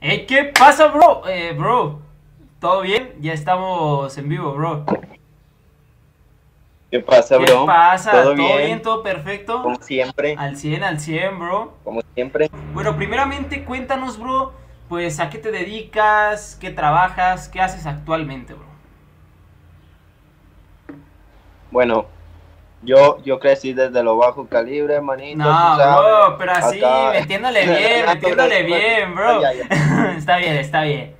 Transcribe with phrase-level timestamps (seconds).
[0.00, 1.26] Hey, ¿qué pasa, bro?
[1.28, 2.00] Eh, bro,
[2.60, 3.12] ¿todo bien?
[3.20, 4.84] Ya estamos en vivo, bro.
[6.90, 7.66] ¿Qué pasa, ¿Qué bro?
[7.66, 8.10] pasa?
[8.10, 8.58] ¿Todo ¿Todo bien?
[8.66, 8.82] bien?
[8.82, 9.62] ¿Todo perfecto?
[9.62, 11.74] Como siempre, Al 100, al 100, bro.
[11.84, 12.48] como siempre.
[12.74, 14.52] Bueno, primeramente cuéntanos, bro,
[14.88, 18.66] pues a qué te dedicas, qué trabajas, qué haces actualmente, bro.
[21.70, 22.06] Bueno,
[22.82, 25.38] yo, yo crecí desde lo bajo calibre, manito.
[25.38, 29.40] No, bro, pero así, Acá- metiéndole bien, metiéndole bien, bro.
[29.42, 30.14] Ya, ya.
[30.16, 31.14] está bien, está bien.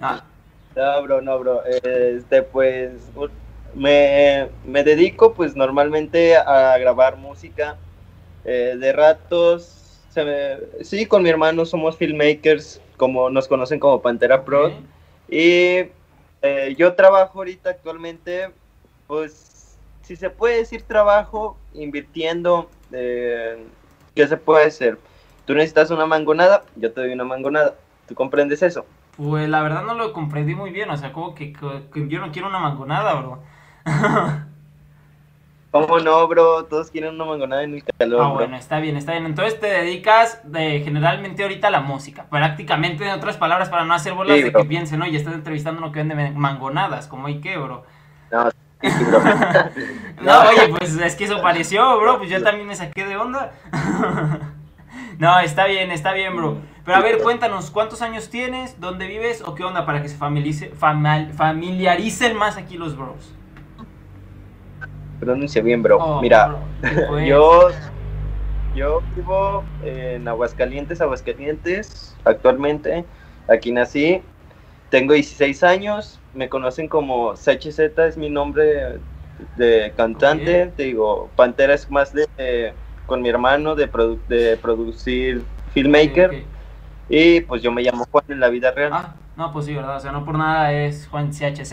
[0.00, 0.22] Ah,
[0.76, 1.62] No, bro, no, bro.
[1.64, 3.10] Este, pues,
[3.74, 7.76] me, me dedico, pues, normalmente a grabar música.
[8.44, 14.02] Eh, de ratos, se me- sí, con mi hermano somos filmmakers, como nos conocen como
[14.02, 14.70] Pantera Pro.
[15.28, 15.86] Y
[16.42, 18.50] eh, yo trabajo ahorita actualmente,
[19.06, 19.53] pues,
[20.04, 23.56] si se puede decir trabajo, invirtiendo, eh,
[24.14, 24.98] ¿qué se puede hacer?
[25.46, 27.74] Tú necesitas una mangonada, yo te doy una mangonada.
[28.06, 28.86] ¿Tú comprendes eso?
[29.16, 31.54] Pues la verdad no lo comprendí muy bien, o sea, como que,
[31.94, 33.42] yo no quiero una mangonada, bro.
[35.70, 36.66] ¿Cómo no, bro?
[36.66, 38.34] Todos quieren una mangonada en el calor, Ah, bro.
[38.34, 39.26] bueno, está bien, está bien.
[39.26, 42.26] Entonces te dedicas de, generalmente ahorita a la música.
[42.30, 45.80] Prácticamente, en otras palabras, para no hacer bolas Sí, de que piensen, oye, estás entrevistando
[45.80, 47.84] a uno que vende mangonadas, como hay que, bro.
[48.30, 48.50] No.
[50.22, 52.18] No, oye, pues es que eso pareció, bro.
[52.18, 53.52] Pues yo también me saqué de onda.
[55.18, 56.56] No, está bien, está bien, bro.
[56.84, 58.80] Pero a ver, cuéntanos, ¿cuántos años tienes?
[58.80, 59.42] ¿Dónde vives?
[59.46, 63.32] ¿O qué onda para que se famal- familiaricen más aquí los bros?
[65.20, 65.98] Pronuncia bien, bro.
[65.98, 66.58] Oh, Mira, bro,
[67.08, 67.68] pues, yo,
[68.74, 73.04] yo vivo en Aguascalientes, Aguascalientes, actualmente.
[73.48, 74.20] Aquí nací.
[74.90, 76.20] Tengo 16 años.
[76.34, 78.98] Me conocen como CHZ, es mi nombre
[79.56, 80.72] de cantante.
[80.76, 82.72] Te digo, Pantera es más de, eh,
[83.06, 86.44] con mi hermano de, produ- de producir filmmaker.
[87.08, 88.90] Y pues yo me llamo Juan en la vida real.
[88.92, 89.96] Ah, no, pues sí, ¿verdad?
[89.96, 91.72] O sea, no por nada es Juan CHZ,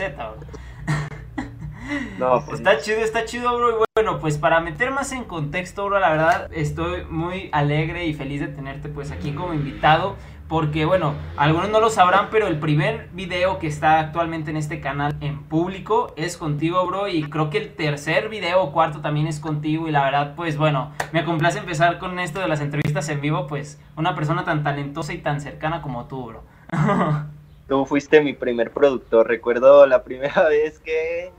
[2.18, 3.70] no, pues Está chido, está chido, bro.
[3.70, 8.14] Y bueno, pues para meter más en contexto, bro, la verdad estoy muy alegre y
[8.14, 10.16] feliz de tenerte pues aquí como invitado.
[10.52, 14.82] Porque bueno, algunos no lo sabrán, pero el primer video que está actualmente en este
[14.82, 17.08] canal en público es contigo, bro.
[17.08, 19.88] Y creo que el tercer video o cuarto también es contigo.
[19.88, 23.46] Y la verdad, pues bueno, me complace empezar con esto de las entrevistas en vivo.
[23.46, 26.42] Pues una persona tan talentosa y tan cercana como tú, bro.
[27.66, 29.26] Tú fuiste mi primer productor.
[29.26, 31.30] Recuerdo la primera vez que,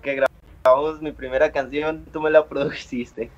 [0.00, 0.24] que
[0.64, 3.30] grabamos mi primera canción, tú me la produciste.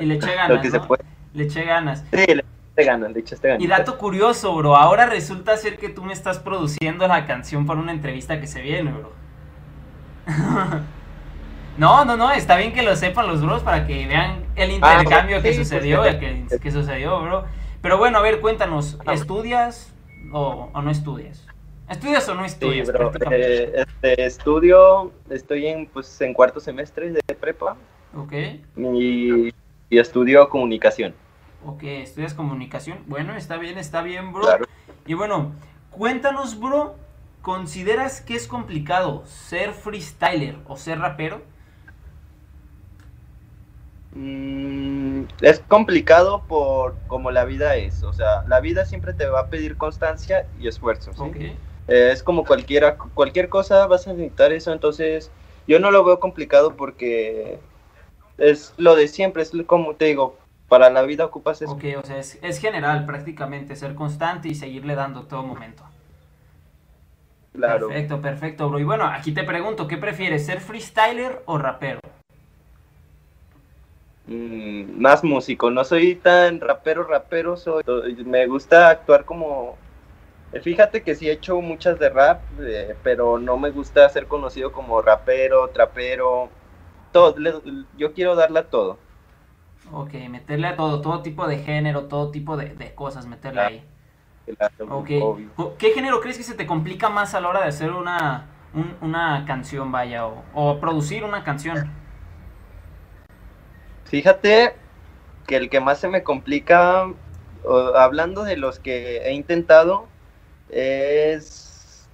[0.00, 0.86] y le eché Lo ganas, que se ¿no?
[0.86, 1.02] puede.
[1.34, 2.04] Le eché ganas.
[2.12, 2.44] Sí, le
[2.74, 3.62] echaste ganas, le echaste ganas.
[3.62, 7.80] Y dato curioso, bro, ahora resulta ser que tú me estás produciendo la canción para
[7.80, 9.12] una entrevista que se viene, bro.
[11.78, 15.38] No, no, no, está bien que lo sepan los bros para que vean el intercambio
[15.38, 16.18] Ah, que sí, pues, sucedió, que-
[16.50, 17.44] que, que sucedió, bro.
[17.80, 19.14] Pero bueno, a ver, cuéntanos, Ah.
[19.14, 19.90] ¿estudias
[20.32, 21.46] o, o no estudias?
[21.88, 22.88] ¿Estudias o no Sí, estudias?
[22.88, 23.10] bro.
[23.30, 27.76] eh, este, estudio, estoy en, pues, en cuarto semestre de prepa
[28.14, 28.32] Ok,
[28.76, 29.48] y,
[29.88, 31.14] y estudio comunicación.
[31.64, 32.98] Ok, estudias comunicación.
[33.06, 34.42] Bueno, está bien, está bien, bro.
[34.42, 34.66] Claro.
[35.06, 35.52] Y bueno,
[35.90, 36.94] cuéntanos, bro,
[37.42, 41.42] ¿consideras que es complicado ser freestyler o ser rapero?
[44.12, 48.02] Mm, es complicado por como la vida es.
[48.02, 51.12] O sea, la vida siempre te va a pedir constancia y esfuerzo.
[51.12, 51.20] ¿sí?
[51.22, 51.36] Ok.
[51.36, 55.30] Eh, es como cualquiera, cualquier cosa vas a necesitar eso, entonces
[55.66, 57.58] yo no lo veo complicado porque
[58.38, 60.36] es lo de siempre, es como te digo,
[60.70, 61.72] para la vida ocupas eso.
[61.72, 65.84] Ok, o sea, es, es general prácticamente ser constante y seguirle dando todo momento.
[67.52, 67.88] Claro.
[67.88, 68.78] Perfecto, perfecto, bro.
[68.78, 72.00] Y bueno, aquí te pregunto, ¿qué prefieres, ser freestyler o rapero?
[74.26, 77.82] Mm, más músico, no soy tan rapero, rapero, soy,
[78.24, 79.76] me gusta actuar como...
[80.52, 84.26] eh, Fíjate que sí he hecho muchas de rap, eh, pero no me gusta ser
[84.28, 86.50] conocido como rapero, trapero,
[87.12, 87.54] todo, le-
[87.96, 88.98] yo quiero darle a todo.
[89.92, 93.84] Ok, meterle a todo, todo tipo de género, todo tipo de, de cosas, meterle ahí.
[94.46, 95.10] Claro, Ok.
[95.20, 95.48] obvio.
[95.56, 98.46] Co- ¿Qué género crees que se te complica más a la hora de hacer una,
[98.74, 101.90] un- una canción, vaya, o, o producir una canción?
[104.04, 104.74] Fíjate
[105.46, 107.06] que el que más se me complica,
[107.64, 110.08] o- hablando de los que he intentado,
[110.70, 112.08] es,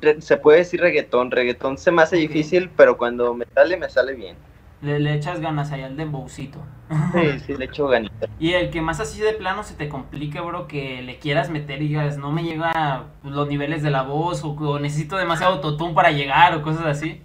[0.00, 1.30] re- se puede decir reggaetón.
[1.30, 4.36] Reggaetón se me hace difícil, pero cuando me sale, me sale bien.
[4.82, 6.58] Le, le echas ganas ahí al dembowcito.
[7.12, 8.28] Sí, sí, le echo ganita.
[8.40, 11.82] Y el que más así de plano se te complique, bro, que le quieras meter
[11.82, 15.92] y digas, no me llega los niveles de la voz o, o necesito demasiado autotune
[15.94, 17.20] para llegar o cosas así.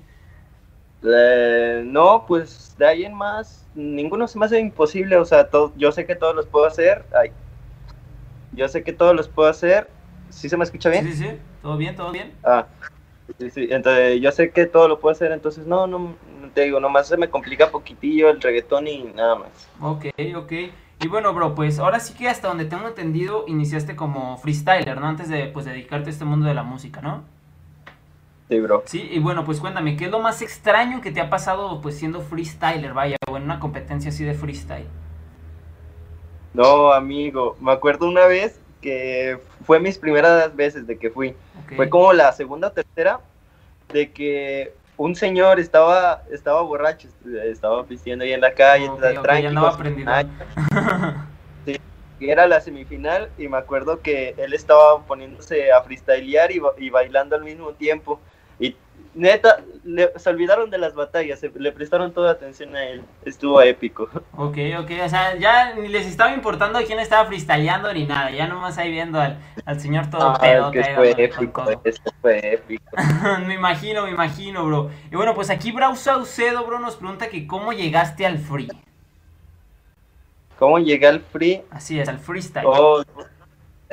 [1.03, 5.73] Eh, no, pues de ahí en más, ninguno se me hace imposible, o sea, todo,
[5.75, 7.31] yo sé que todos los puedo hacer, ay,
[8.53, 9.89] yo sé que todos los puedo hacer,
[10.33, 11.05] ¿Sí se me escucha bien?
[11.05, 11.39] Sí, sí, sí.
[11.61, 11.95] ¿Todo bien?
[11.95, 12.33] ¿Todo bien?
[12.43, 12.65] Ah,
[13.39, 13.67] sí, sí.
[13.69, 16.15] Entonces, yo sé que todo lo puedo hacer, entonces no, no,
[16.53, 19.69] te digo, nomás se me complica poquitillo el reggaetón y nada más.
[19.79, 20.05] Ok,
[20.35, 20.51] ok.
[21.01, 25.07] Y bueno, bro, pues ahora sí que hasta donde tengo entendido, iniciaste como freestyler, ¿no?
[25.07, 27.23] Antes de, pues, dedicarte a este mundo de la música, ¿no?
[28.49, 28.83] Sí, bro.
[28.85, 31.97] Sí, y bueno, pues cuéntame, ¿qué es lo más extraño que te ha pasado, pues,
[31.97, 34.87] siendo freestyler, vaya, o en una competencia así de freestyle?
[36.53, 41.33] No, amigo, me acuerdo una vez que fue mis primeras veces de que fui.
[41.75, 43.19] Fue como la segunda o tercera
[43.91, 47.07] de que un señor estaba estaba borracho,
[47.45, 49.55] estaba pisteando ahí en la calle, Ok, tra- ok, tranqui,
[50.05, 50.25] ya.
[52.19, 56.89] Y era la semifinal y me acuerdo que él estaba poniéndose a freestylear y, y
[56.89, 58.19] bailando al mismo tiempo.
[58.59, 58.75] Y
[59.15, 63.03] neta, le- se olvidaron de las batallas, se- le prestaron toda atención a él.
[63.25, 64.09] Estuvo épico.
[64.35, 68.47] Ok, ok, o sea, ya ni les estaba importando quién estaba freestyleando ni nada, ya
[68.47, 70.71] nomás ahí viendo al, al señor todo Ah, pedo.
[70.71, 72.83] que fue épico, eso fue épico.
[73.47, 74.89] me imagino, me imagino, bro.
[75.11, 78.67] Y bueno, pues aquí Brau Saucedo, bro, nos pregunta que cómo llegaste al free.
[80.59, 81.61] ¿Cómo llegué al free?
[81.71, 82.65] Así es, al freestyle.
[82.65, 83.03] Oh,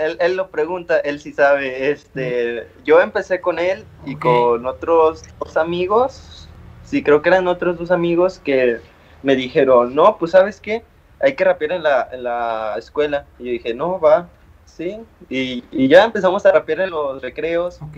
[0.00, 1.90] él, él lo pregunta, él sí sabe.
[1.90, 4.22] Este, yo empecé con él y Ok.
[4.22, 6.48] con otros dos amigos.
[6.84, 8.80] Sí, creo que eran otros dos amigos que
[9.22, 10.82] me dijeron, no, pues sabes qué,
[11.20, 13.26] hay que rapear en la, en la escuela.
[13.38, 14.28] Y yo dije, no, va,
[14.64, 14.98] sí.
[15.28, 17.96] Y, y ya empezamos a rapear en los recreos Ok,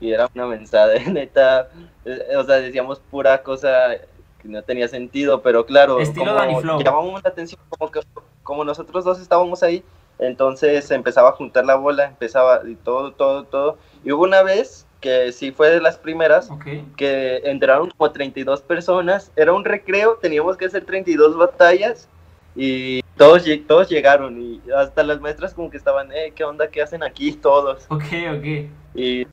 [0.00, 1.68] y era una mensada, neta.
[2.04, 3.96] eh, O sea, decíamos pura cosa
[4.42, 8.00] que no tenía sentido, pero claro, Estilo como llamamos la atención, como, que,
[8.42, 9.82] como nosotros dos estábamos ahí,
[10.18, 13.78] entonces empezaba a juntar la bola, empezaba y todo, todo, todo.
[14.04, 16.50] Y hubo una vez que sí fue de las primeras,
[16.96, 22.08] que entraron como 32 personas, era un recreo, teníamos que hacer 32 batallas
[22.54, 26.68] y todos, todos llegaron y hasta las maestras como que estaban, eh, ¿qué onda?
[26.68, 27.86] ¿Qué hacen aquí todos?
[27.90, 28.04] Ok,
[28.36, 28.70] ok.
[28.94, 29.26] y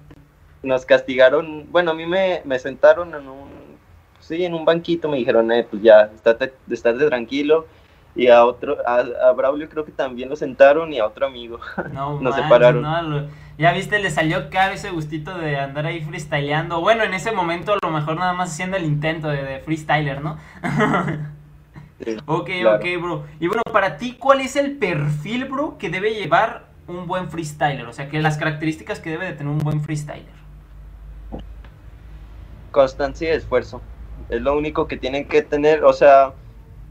[0.62, 3.50] nos castigaron, bueno, a mí me, me sentaron en un,
[4.20, 7.68] sí, en un banquito, me dijeron, eh, pues ya, estate, estate tranquilo,
[8.16, 8.98] y a otro, a,
[9.30, 11.60] a Braulio creo que también lo sentaron y a otro amigo.
[11.94, 12.82] No, Nos separaron.
[12.82, 13.28] no, lo-
[13.58, 16.82] ya viste, le salió caro ese gustito de andar ahí freestyleando.
[16.82, 20.22] Bueno, en ese momento a lo mejor nada más haciendo el intento de, de freestyler,
[20.22, 20.38] ¿no?
[22.04, 22.78] Sí, ok, claro.
[22.78, 23.26] ok, bro.
[23.40, 27.86] Y bueno, para ti, ¿cuál es el perfil, bro, que debe llevar un buen freestyler?
[27.88, 30.34] O sea, que las características que debe de tener un buen freestyler.
[32.72, 33.82] Constancia y esfuerzo,
[34.30, 36.34] es lo único que tienen que tener, o sea,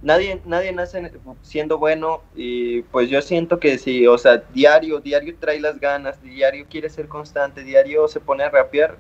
[0.03, 1.13] nadie, nadie nace
[1.43, 6.21] siendo bueno y pues yo siento que si, o sea, diario, diario trae las ganas,
[6.23, 8.97] diario quiere ser constante, diario se pone a rapear,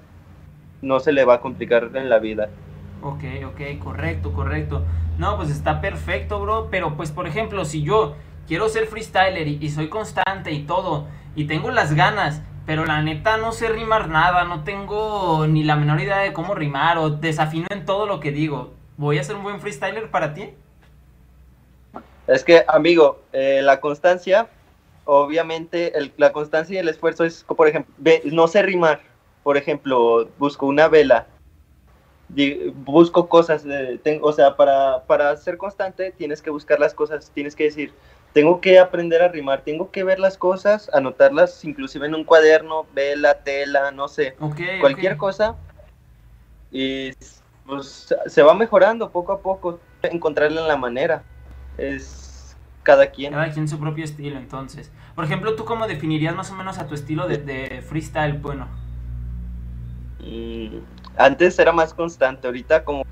[0.80, 2.48] no se le va a complicar en la vida.
[3.02, 4.84] Ok, ok, correcto, correcto.
[5.18, 6.68] No, pues está perfecto, bro.
[6.70, 8.14] Pero pues, por ejemplo, si yo
[8.46, 13.02] quiero ser freestyler y, y soy constante y todo, y tengo las ganas, pero la
[13.02, 17.10] neta no sé rimar nada, no tengo ni la menor idea de cómo rimar o
[17.10, 20.50] desafino en todo lo que digo, ¿voy a ser un buen freestyler para ti?
[22.26, 24.48] Es que, amigo, eh, la constancia,
[25.04, 29.00] obviamente, el- la constancia y el esfuerzo es, por ejemplo, no sé rimar.
[29.42, 31.26] Por ejemplo, busco una vela,
[32.74, 37.54] busco cosas, eh, o sea, para, para ser constante tienes que buscar las cosas, tienes
[37.56, 37.92] que decir,
[38.32, 42.86] tengo que aprender a rimar, tengo que ver las cosas, anotarlas inclusive en un cuaderno,
[42.94, 45.56] vela, tela, no sé, Ok, cualquier cosa.
[46.70, 47.10] Y
[47.66, 51.22] pues se va mejorando poco a poco, encontrarle la manera.
[51.76, 52.21] Es
[52.82, 53.32] cada quien.
[53.32, 54.90] Cada quien su propio estilo, entonces.
[55.14, 58.34] Por ejemplo, ¿tú cómo definirías más o menos a tu estilo de, de freestyle?
[58.38, 58.68] Bueno,
[60.22, 60.78] Mm,
[61.16, 63.04] antes era más constante, ahorita como,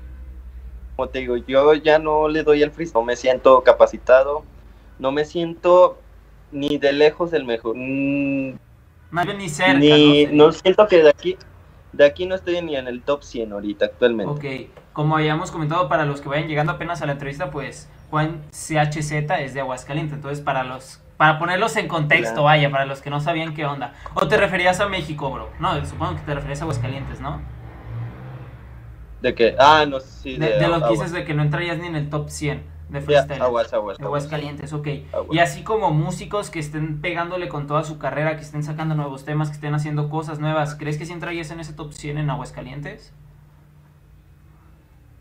[0.95, 4.43] como te digo, yo ya no le doy el freestyle, no me siento capacitado,
[4.97, 5.99] no me siento
[6.51, 8.53] ni de lejos el mejor, mm,
[9.11, 10.45] más bien ni cerca, ni, ¿no?
[10.45, 11.37] no siento que de aquí,
[11.91, 14.31] de aquí no estoy ni en el top 100 ahorita actualmente.
[14.31, 18.41] Ok, como habíamos comentado para los que vayan llegando apenas a la entrevista, pues Juan
[18.51, 22.43] CHZ es de Aguascalientes, entonces para los para ponerlos en contexto, Claro.
[22.45, 23.93] vaya, para los que no sabían qué onda.
[24.15, 25.49] O te referías a México, bro.
[25.59, 27.39] No, supongo que te referías a Aguascalientes, ¿no?
[29.21, 31.87] De que, ah, no, sí, De, de lo que dices de que no entrarías ni
[31.87, 33.39] en el top 100 de freestyle.
[33.41, 34.23] aguas, aguas, De aguas.
[34.23, 34.87] Aguascalientes, ok.
[35.13, 35.27] Aguas.
[35.31, 39.23] Y así como músicos que estén pegándole con toda su carrera, que estén sacando nuevos
[39.23, 42.29] temas, que estén haciendo cosas nuevas, ¿crees que sí entrarías en ese top 100 en
[42.31, 43.13] Aguascalientes?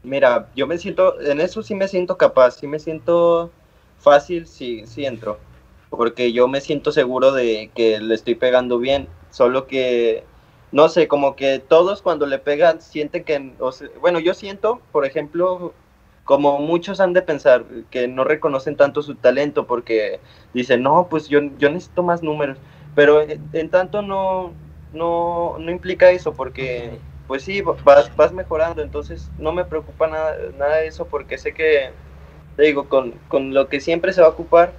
[0.02, 3.50] Mira, yo me siento, en eso sí me siento capaz, sí me siento
[3.98, 5.38] fácil, sí, sí entro.
[5.90, 9.08] Porque yo me siento seguro de que le estoy pegando bien.
[9.30, 10.24] Solo que,
[10.72, 13.52] no sé, como que todos cuando le pegan sienten que,
[14.00, 15.74] bueno, yo siento, por ejemplo,
[16.24, 20.20] como muchos han de pensar que no reconocen tanto su talento porque
[20.54, 22.58] dicen, no, pues yo, yo necesito más números.
[22.94, 23.20] Pero
[23.52, 24.54] en, tanto no,
[24.92, 27.00] no, no implica eso, porque
[27.30, 31.54] pues sí, vas, vas mejorando, entonces no me preocupa nada, nada de eso, porque sé
[31.54, 31.92] que,
[32.56, 34.72] te digo, con, con lo que siempre se va a ocupar,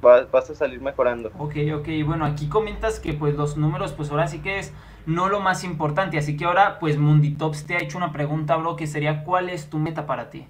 [0.00, 1.32] vas, a salir mejorando.
[1.36, 4.72] Ok, ok, bueno, aquí comentas que pues los números, pues ahora sí que es
[5.06, 8.76] no lo más importante, así que ahora pues Munditops te ha hecho una pregunta, bro,
[8.76, 10.46] que sería, ¿cuál es tu meta para ti?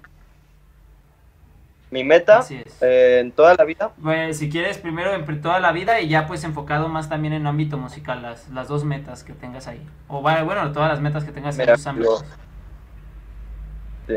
[1.93, 2.43] Mi meta
[2.81, 3.91] eh, en toda la vida.
[4.01, 7.45] Pues si quieres primero en toda la vida y ya pues enfocado más también en
[7.45, 9.79] ámbito musical, las, las dos metas que tengas ahí.
[10.07, 12.25] O bueno, todas las metas que tengas en los ámbitos.
[14.07, 14.15] sí.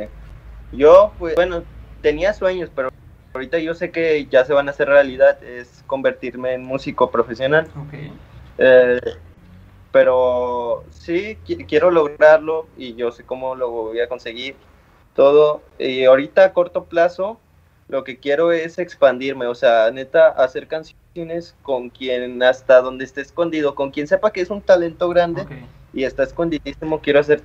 [0.73, 1.65] Yo pues bueno,
[2.01, 2.89] tenía sueños, pero
[3.35, 7.69] ahorita yo sé que ya se van a hacer realidad, es convertirme en músico profesional.
[8.57, 9.01] Eh,
[9.93, 11.37] pero sí,
[11.69, 14.57] quiero lograrlo y yo sé cómo lo voy a conseguir
[15.15, 15.61] todo.
[15.79, 17.39] Y ahorita a corto plazo
[17.89, 23.21] lo que quiero es expandirme, o sea, neta, hacer canciones con quien hasta donde esté
[23.21, 25.47] escondido, con quien sepa que es un talento grande
[25.93, 27.43] y está escondidísimo, quiero hacer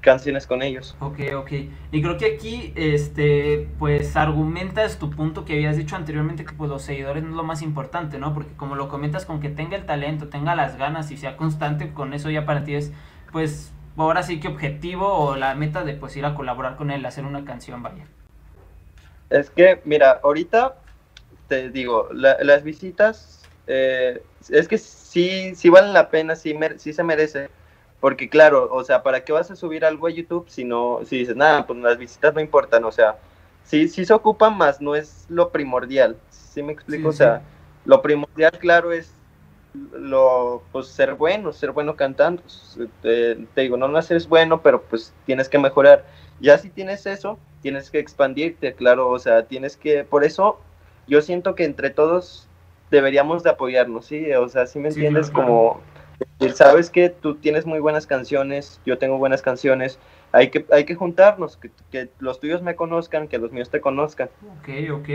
[0.00, 0.96] canciones con ellos.
[0.98, 1.52] Ok, ok.
[1.92, 6.68] Y creo que aquí, este, pues argumentas tu punto que habías dicho anteriormente que pues
[6.68, 8.34] los seguidores no es lo más importante, ¿no?
[8.34, 11.92] Porque como lo comentas, con que tenga el talento, tenga las ganas y sea constante,
[11.92, 12.92] con eso ya para ti es,
[13.30, 17.06] pues, ahora sí que objetivo o la meta de pues ir a colaborar con él,
[17.06, 18.04] hacer una canción, vaya.
[19.32, 20.76] Es que, mira, ahorita
[21.48, 27.02] te digo, las visitas, eh, es que sí, sí valen la pena, sí, sí se
[27.02, 27.50] merece.
[28.00, 31.18] Porque claro, o sea, ¿para qué vas a subir algo a YouTube si no, si
[31.18, 33.16] dices, nada, pues las visitas no importan, o sea,
[33.62, 37.10] sí, sí se ocupan más, no es lo primordial, ¿sí me explico?
[37.10, 37.42] o sea,
[37.84, 39.12] lo primordial, claro, es
[39.92, 42.42] lo, pues ser bueno, ser bueno cantando,
[43.02, 46.04] te, digo, no naces bueno, pero pues tienes que mejorar.
[46.40, 50.60] Ya si tienes eso, tienes que expandirte, claro, o sea, tienes que, por eso
[51.06, 52.48] yo siento que entre todos
[52.90, 54.32] deberíamos de apoyarnos, ¿sí?
[54.34, 55.80] O sea, si me entiendes, como
[56.54, 59.98] sabes que tú tienes muy buenas canciones, yo tengo buenas canciones,
[60.32, 61.58] hay que, hay que juntarnos,
[61.90, 64.28] que, los tuyos me conozcan, que los míos te conozcan.
[64.58, 65.08] Ok, ok.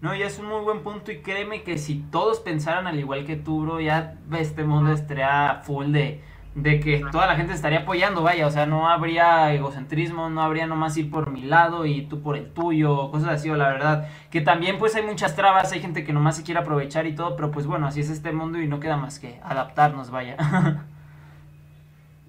[0.00, 3.24] No, ya es un muy buen punto y créeme que si todos pensaran al igual
[3.24, 6.20] que tú, bro, ya este mundo estaría full de
[6.62, 10.66] de que toda la gente estaría apoyando, vaya, o sea, no habría egocentrismo, no habría
[10.66, 14.08] nomás ir por mi lado y tú por el tuyo, cosas así, o la verdad,
[14.30, 17.36] que también pues hay muchas trabas, hay gente que nomás se quiere aprovechar y todo,
[17.36, 20.36] pero pues bueno, así es este mundo y no queda más que adaptarnos, vaya.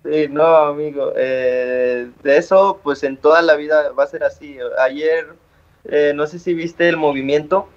[0.01, 4.57] Sí, no, amigo, eh, de eso pues en toda la vida va a ser así.
[4.79, 5.36] Ayer,
[5.83, 7.67] eh, no sé si viste el movimiento.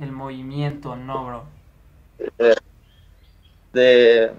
[0.00, 1.44] El movimiento, no, bro.
[2.38, 2.54] Eh,
[3.74, 4.32] de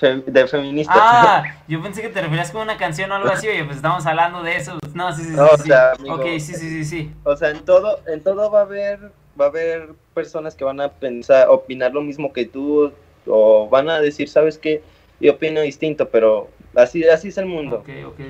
[0.00, 0.92] de feminista.
[0.94, 4.04] Ah, yo pensé que te referías con una canción o algo así, oye, pues estamos
[4.06, 4.78] hablando de eso.
[4.94, 5.38] No, sí, sí, sí.
[5.38, 7.12] o sea, ok, sí, sí, sí, sí.
[7.24, 10.80] O sea, en todo, en todo va a haber, va a haber personas que van
[10.80, 12.92] a pensar, opinar lo mismo que tú,
[13.26, 14.82] o van a decir, ¿sabes qué?
[15.20, 17.76] Yo opino distinto, pero así, así es el mundo.
[17.76, 18.20] Ok, ok.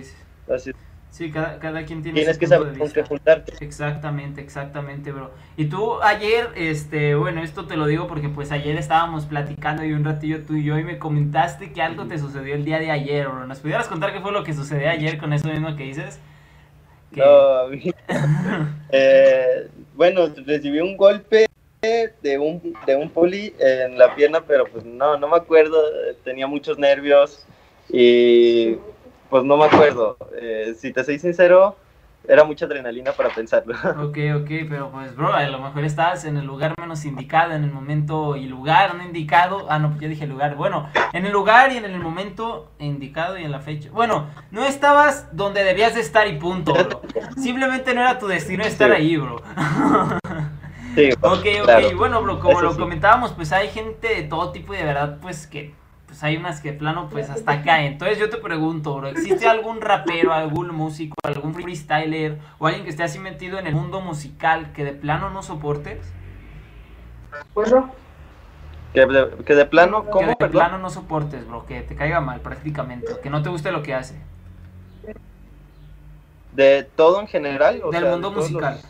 [0.53, 0.73] Así
[1.11, 3.53] Sí, cada, cada quien tiene Tienes que saber con qué juntarte.
[3.61, 5.33] Exactamente, exactamente, bro.
[5.57, 9.93] Y tú ayer, este, bueno, esto te lo digo porque pues ayer estábamos platicando y
[9.93, 12.93] un ratillo tú y yo y me comentaste que algo te sucedió el día de
[12.93, 13.47] ayer, bro.
[13.47, 16.21] ¿Nos pudieras contar qué fue lo que sucedió ayer con eso mismo que dices?
[17.11, 17.71] No,
[18.93, 21.47] eh, bueno, recibí un golpe
[21.83, 25.83] de un, de un poli en la pierna, pero pues no, no me acuerdo,
[26.25, 27.45] tenía muchos nervios
[27.89, 28.77] y
[29.31, 30.17] pues no me acuerdo.
[30.39, 31.77] Eh, si te soy sincero,
[32.29, 33.75] era mucha adrenalina para pensarlo.
[34.11, 37.65] Ok, ok, pero pues, bro, a lo mejor estabas en el lugar menos indicado, en
[37.65, 39.67] el momento y lugar no indicado.
[39.71, 40.57] Ah, no, pues ya dije lugar.
[40.57, 43.89] Bueno, en el lugar y en el momento indicado y en la fecha.
[43.93, 47.03] Bueno, no estabas donde debías de estar y punto, bro.
[47.37, 49.43] Simplemente no era tu destino estar ahí, bro.
[50.95, 54.79] Sí, ok, ok, bueno, bro, como lo comentábamos, pues hay gente de todo tipo y
[54.79, 55.75] de verdad, pues que
[56.11, 57.85] pues hay unas que plano pues hasta acá.
[57.85, 62.91] Entonces yo te pregunto, bro, ¿existe algún rapero, algún músico, algún freestyler o alguien que
[62.91, 66.01] esté así metido en el mundo musical que de plano no soportes?
[67.55, 67.93] Bueno.
[68.93, 70.37] Que de, que de plano, ¿cómo?
[70.37, 73.71] Que de plano no soportes, bro, que te caiga mal prácticamente, que no te guste
[73.71, 74.17] lo que hace.
[76.57, 77.81] ¿De todo en general?
[77.93, 78.81] Del mundo musical.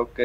[0.00, 0.18] Ok,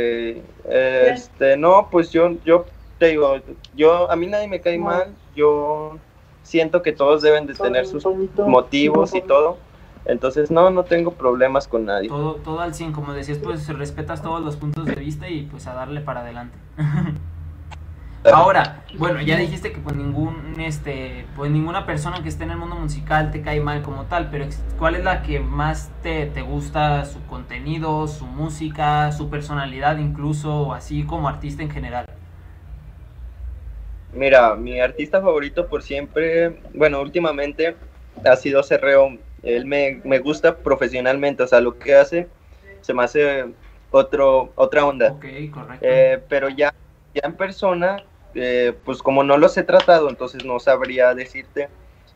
[0.66, 2.66] este, no, pues yo, yo
[3.00, 3.38] te digo,
[3.76, 5.98] yo, a mí nadie me cae mal, yo
[6.44, 8.06] siento que todos deben de tener sus
[8.38, 9.58] motivos y todo.
[10.06, 12.10] Entonces, no, no tengo problemas con nadie.
[12.10, 15.68] Todo, todo al 100, como decías, pues respetas todos los puntos de vista y pues
[15.68, 16.58] a darle para adelante.
[18.34, 22.58] Ahora, bueno, ya dijiste que pues ningún, este, pues ninguna persona que esté en el
[22.58, 24.46] mundo musical te cae mal como tal, pero
[24.78, 30.64] ¿cuál es la que más te, te gusta, su contenido, su música, su personalidad incluso,
[30.64, 32.09] o así como artista en general?
[34.14, 37.76] Mira, mi artista favorito por siempre, bueno, últimamente
[38.26, 39.18] ha sido Cerreo.
[39.44, 42.28] Él me, me gusta profesionalmente, o sea, lo que hace
[42.82, 43.46] se me hace
[43.92, 45.12] otro, otra onda.
[45.12, 45.86] Ok, correcto.
[45.86, 46.74] Eh, pero ya,
[47.14, 48.04] ya en persona,
[48.36, 51.70] eh, pues como no los he tratado, entonces no sabría decirte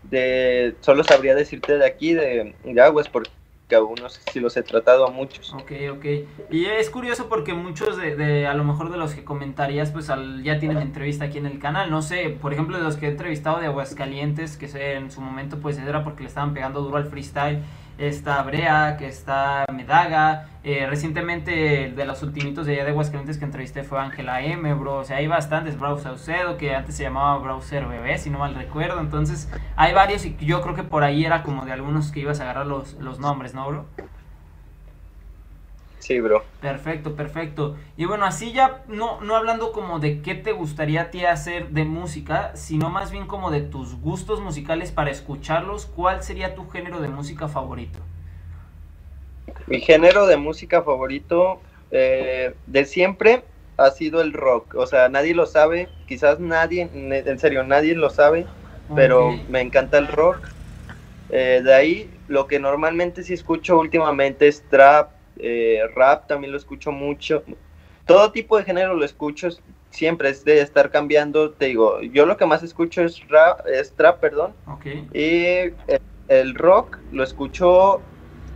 [0.03, 3.29] de, solo sabría decirte de aquí, de, de Aguas, porque
[3.71, 5.53] a unos sí los he tratado a muchos.
[5.53, 6.05] Ok, ok.
[6.51, 10.09] Y es curioso porque muchos de, de a lo mejor de los que comentarías, pues
[10.09, 11.89] al, ya tienen entrevista aquí en el canal.
[11.89, 15.59] No sé, por ejemplo, de los que he entrevistado de Aguascalientes, que en su momento
[15.59, 17.63] pues era porque le estaban pegando duro al freestyle.
[17.97, 20.49] Está Brea, que está Medaga.
[20.63, 24.97] Eh, recientemente, de los ultimitos de allá de Aguascalientes que entrevisté fue Ángela M, bro.
[24.97, 25.79] O sea, hay bastantes.
[25.79, 28.99] Brau Saucedo, que antes se llamaba Browser Bebé, si no mal recuerdo.
[28.99, 32.39] Entonces, hay varios y yo creo que por ahí era como de algunos que ibas
[32.39, 33.85] a agarrar los, los nombres, ¿no, bro?
[36.03, 36.43] Sí, bro.
[36.59, 37.77] Perfecto, perfecto.
[37.95, 41.69] Y bueno, así ya no, no hablando como de qué te gustaría a ti hacer
[41.69, 46.69] de música, sino más bien como de tus gustos musicales para escucharlos, ¿cuál sería tu
[46.69, 47.99] género de música favorito?
[49.67, 53.45] Mi género de música favorito eh, de siempre
[53.77, 54.75] ha sido el rock.
[54.75, 58.45] O sea, nadie lo sabe, quizás nadie, en serio, nadie lo sabe,
[58.93, 60.49] pero me encanta el rock.
[61.29, 66.57] Eh, de ahí, lo que normalmente sí escucho últimamente es trap, eh, rap también lo
[66.57, 67.43] escucho mucho.
[68.05, 69.47] Todo tipo de género lo escucho,
[69.89, 71.51] siempre es de estar cambiando.
[71.51, 74.53] Te digo, yo lo que más escucho es rap, es trap, perdón.
[75.13, 78.01] Y el, el rock lo escucho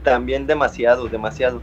[0.03, 1.61] también demasiado, demasiado.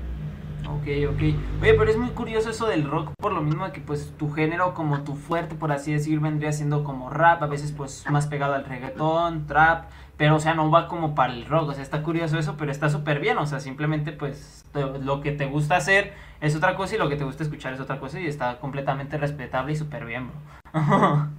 [0.66, 1.20] Ok, ok.
[1.62, 4.74] Oye, pero es muy curioso eso del rock, por lo mismo que pues tu género
[4.74, 8.54] como tu fuerte, por así decir, vendría siendo como rap, a veces pues más pegado
[8.54, 12.02] al reggaetón, trap, pero o sea, no va como para el rock, o sea, está
[12.02, 14.64] curioso eso, pero está súper bien, o sea, simplemente pues
[15.02, 17.80] lo que te gusta hacer es otra cosa y lo que te gusta escuchar es
[17.80, 20.38] otra cosa y está completamente respetable y súper bien, bro.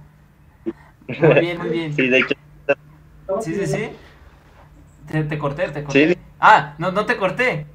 [1.08, 1.94] muy bien, muy bien.
[1.94, 2.34] Sí, de hecho.
[3.40, 3.90] Sí, sí, sí.
[5.10, 6.14] Te, te corté, te corté.
[6.14, 6.20] Sí.
[6.40, 7.66] Ah, no, no te corté.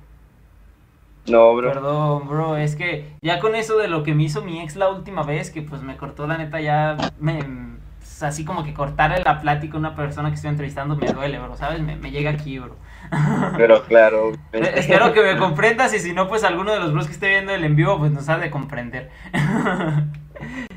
[1.28, 1.72] No, bro.
[1.72, 4.90] Perdón, bro, es que ya con eso de lo que me hizo mi ex la
[4.90, 7.40] última vez, que pues me cortó la neta ya, me,
[8.24, 11.56] así como que cortarle la plática a una persona que estoy entrevistando me duele, bro,
[11.56, 11.82] ¿sabes?
[11.82, 12.76] Me, me llega aquí, bro.
[13.58, 14.32] Pero claro.
[14.54, 17.30] Eh, Espero que me comprendas y si no, pues alguno de los bros que esté
[17.30, 19.10] viendo el en vivo, pues nos ha de comprender.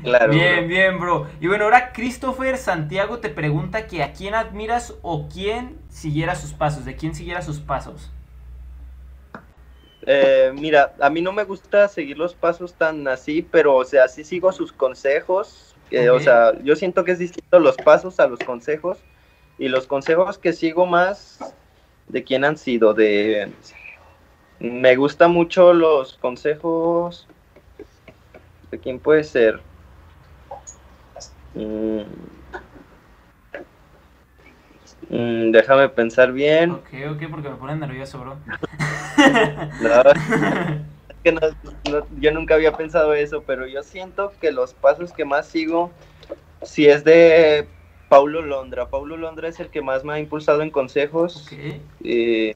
[0.03, 0.31] Claro.
[0.31, 0.67] bien, bro.
[0.67, 1.27] bien, bro.
[1.39, 6.53] Y bueno, ahora Christopher Santiago te pregunta que a quién admiras o quién siguiera sus
[6.53, 8.11] pasos, de quién siguiera sus pasos.
[10.05, 14.07] Eh, mira, a mí no me gusta seguir los pasos tan así, pero o sea,
[14.07, 15.74] sí sigo sus consejos.
[15.87, 16.15] Ok.
[16.15, 18.99] O sea, yo siento que es distinto los pasos a los consejos.
[19.57, 21.39] Y los consejos que sigo más,
[22.07, 22.93] ¿de quién han sido?
[22.93, 23.51] De.
[24.59, 27.27] Me gustan mucho los consejos.
[28.71, 29.61] ¿De quién puede ser?
[31.53, 32.01] Mm.
[35.09, 36.71] Mm, déjame pensar bien.
[36.71, 38.37] Ok, ok, porque me pone nervioso, bro.
[39.79, 40.03] No,
[41.25, 41.39] que no-
[41.91, 45.91] no- yo nunca había pensado eso, pero yo siento que los pasos que más sigo,
[46.61, 47.67] si es de
[48.09, 48.89] Paulo Londra.
[48.89, 51.59] Paulo Londra es el que más me ha impulsado en consejos Ok.
[52.01, 52.49] y,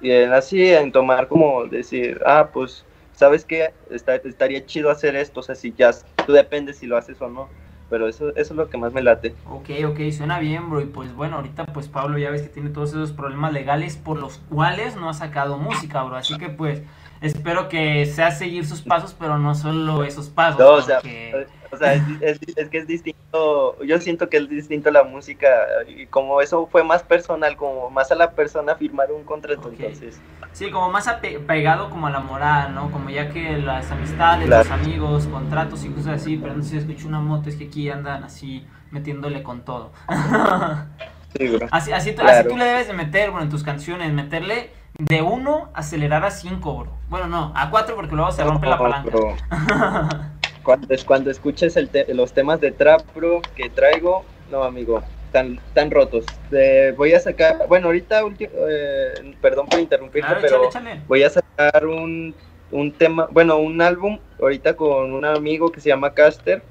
[0.00, 3.72] y en así en tomar como decir, ah, pues, ¿sabes qué?
[3.90, 5.90] Está- estaría chido hacer esto, o sea, si ya,
[6.24, 7.48] tú depende si lo haces o no,
[7.90, 9.34] pero eso, eso es lo que más me late.
[9.50, 10.80] Ok, ok, suena bien, bro.
[10.80, 14.16] Y pues bueno, ahorita pues Pablo ya ves que tiene todos esos problemas legales por
[14.16, 16.14] los cuales no ha sacado música, bro.
[16.16, 16.82] Así que pues
[17.22, 20.60] espero que sea seguir sus pasos, pero no solo esos pasos.
[20.60, 24.36] No, o sea, porque- o sea, es, es- es que es distinto, yo siento que
[24.36, 25.48] es distinto la música
[25.88, 30.20] y como eso fue más personal, como más a la persona firmar un contrato, entonces,
[30.52, 32.90] Sí, como más ape- pegado como a la moral, ¿no?
[32.90, 34.64] Como ya que las amistades, Claro.
[34.64, 37.64] los amigos, contratos y cosas así, pero no sé si escucho una moto, es que
[37.68, 39.92] aquí andan así metiéndole con todo.
[41.38, 41.66] sí, bro.
[41.70, 42.40] Así, así, tú- Claro.
[42.40, 46.30] así tú le debes de meter, bro, en tus canciones, meterle de 1, acelerar a
[46.30, 46.90] 5, bro.
[47.08, 49.10] Bueno, no, a 4 porque luego se rompe la palanca.
[50.62, 55.54] Cuando, cuando escuches el te- los temas de trap, bro, que traigo, no, amigo, están,
[55.66, 56.24] están rotos.
[56.52, 61.00] Eh, voy a sacar, bueno, ahorita, eh, perdón por interrumpirte, Claro, pero échale, échale.
[61.08, 62.32] voy a sacar un,
[62.70, 66.62] un tema, bueno, un álbum ahorita con un amigo que se llama Caster.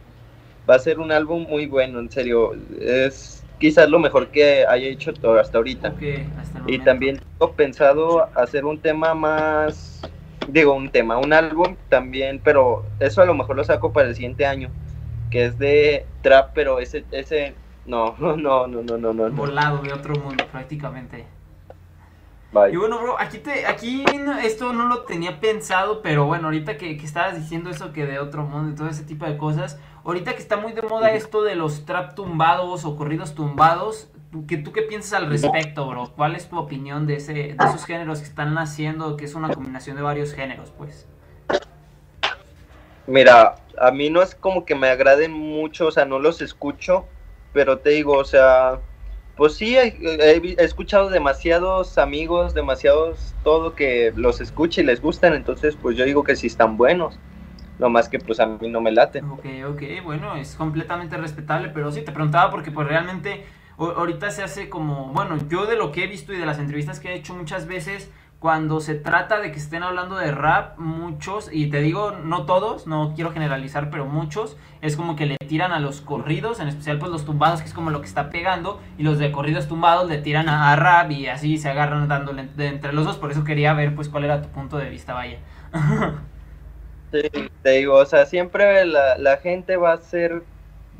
[0.69, 2.53] Va a ser un álbum muy bueno, en serio.
[2.79, 5.89] Es quizás lo mejor que haya hecho hasta ahorita.
[5.89, 6.01] Ok,
[6.39, 10.01] hasta Y también tengo pensado hacer un tema más,
[10.49, 14.15] digo, un tema, un álbum también, pero eso a lo mejor lo saco para el
[14.15, 14.69] siguiente año,
[15.29, 17.53] que es de trap, pero ese, ese,
[17.85, 19.29] no, no, no, no, no, no.
[19.29, 21.25] Volado de otro mundo, prácticamente.
[22.69, 24.03] Y bueno, bro, aquí, te, aquí
[24.43, 28.19] esto no lo tenía pensado, pero bueno, ahorita que, que, estabas diciendo eso que de
[28.19, 31.43] otro mundo y todo ese tipo de cosas, ahorita que está muy de moda esto
[31.43, 36.11] de los trap tumbados o corridos tumbados, ¿tú qué, tú qué piensas al respecto, bro?
[36.15, 39.49] ¿Cuál es tu opinión de, ese, de esos géneros que están naciendo, que es una
[39.53, 41.07] combinación de varios géneros, pues?
[43.07, 47.05] Mira, a mí no es como que me agraden mucho, o sea, no los escucho,
[47.51, 48.79] pero te digo, o sea,
[49.35, 55.75] pues sí, he, escuchado demasiados amigos, demasiados todo que los escuche y les gustan, entonces
[55.81, 57.17] pues yo digo que sí están buenos.
[57.81, 59.23] Lo más que pues a mí no me late.
[59.23, 63.43] Ok, ok, bueno, es completamente respetable, pero sí, te preguntaba porque pues realmente
[63.75, 66.99] ahorita se hace como, bueno, yo de lo que he visto y de las entrevistas
[66.99, 71.49] que he hecho muchas veces, cuando se trata de que estén hablando de rap, muchos,
[71.51, 75.71] y te digo, no todos, no quiero generalizar, pero muchos, es como que le tiran
[75.71, 78.79] a los corridos, en especial pues los tumbados, que es como lo que está pegando,
[78.99, 82.93] y los de corridos tumbados le tiran a, rap y así se agarran dándole entre
[82.93, 85.39] los dos, por eso quería ver pues cuál era tu punto de vista, vaya.
[87.11, 90.43] sí, te digo, o sea, siempre la, la gente va a ser,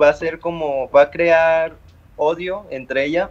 [0.02, 1.74] va a ser como, va a crear
[2.18, 3.30] odio entre ella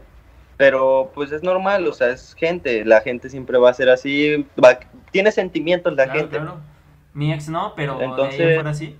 [0.60, 4.46] pero pues es normal, o sea, es gente, la gente siempre va a ser así,
[5.10, 6.36] tiene sentimientos la gente.
[6.36, 6.60] Claro.
[7.14, 8.94] Mi ex no, pero Entonces, fuera así.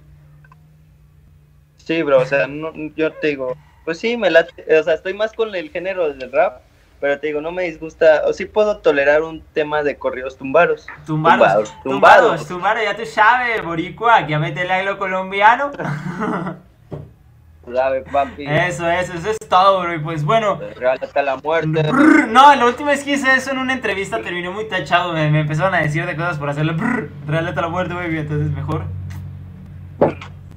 [1.77, 2.49] Sí, bro, o sea,
[2.97, 6.33] yo te digo, pues sí, me late, o sea, estoy más con el género del
[6.33, 6.63] rap,
[7.01, 10.87] pero te digo, no me disgusta, o sí puedo tolerar un tema de corridos tumbaros.
[11.07, 15.71] Tumbaros, tumbados, tumbaros, ya tú sabes, boricua, que a meterle a lo colombiano.
[18.39, 19.95] Eso, eso, eso es todo, bro.
[19.95, 20.59] Y pues bueno.
[21.01, 21.83] Hasta la muerte.
[22.29, 25.13] no, la última vez que hice eso en una entrevista terminó muy tachado.
[25.13, 26.75] Me, empezaron a decir de cosas por hacerle
[27.27, 28.19] real hasta la muerte, baby.
[28.19, 28.85] Entonces mejor.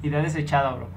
[0.02, 0.88] Y da desechado, bro.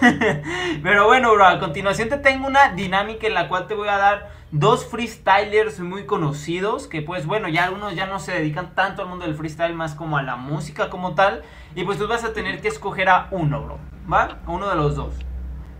[0.82, 3.96] Pero bueno, bro, a continuación te tengo una dinámica en la cual te voy a
[3.96, 9.02] dar dos freestylers muy conocidos que pues bueno, ya algunos ya no se dedican tanto
[9.02, 11.42] al mundo del freestyle, más como a la música como tal.
[11.74, 13.78] Y pues tú vas a tener que escoger a uno, bro.
[14.10, 14.38] ¿Va?
[14.46, 15.14] Uno de los dos.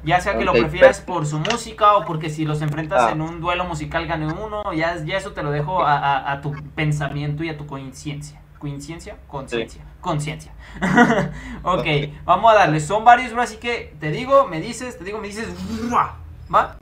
[0.04, 3.12] Ya sea que lo prefieras por su música o porque si los enfrentas ah.
[3.12, 7.42] en un duelo musical gane uno, ya, ya eso te lo dejo a, tu pensamiento
[7.42, 8.40] y a tu conciencia.
[8.58, 9.16] ¿Conciencia?
[9.28, 9.84] Conciencia.
[10.00, 10.52] Conciencia.
[11.62, 11.86] ok,
[12.24, 12.80] vamos a darle.
[12.80, 15.48] Son varios, bro, así que te digo, me dices, te digo, me dices.
[16.52, 16.76] ¿Va?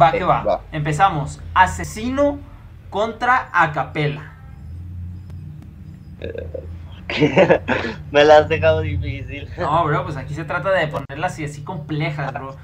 [0.00, 0.62] Va que va.
[0.72, 1.40] Empezamos.
[1.54, 2.38] Asesino
[2.90, 4.32] contra Acapela.
[8.10, 9.48] Me la has dejado difícil.
[9.56, 12.56] No, bro, pues aquí se trata de ponerlas así, así complejas, bro.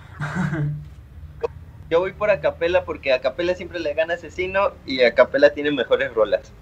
[1.91, 6.53] Yo voy por Acapela porque Acapela siempre le gana Asesino y Acapela tiene mejores rolas.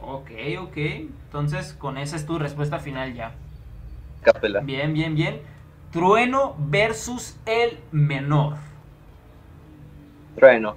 [0.00, 0.76] Ok, ok.
[0.76, 3.32] Entonces, con esa es tu respuesta final ya.
[4.20, 4.60] Acapela.
[4.60, 5.40] Bien, bien, bien.
[5.92, 8.56] Trueno versus el menor.
[10.36, 10.76] Trueno.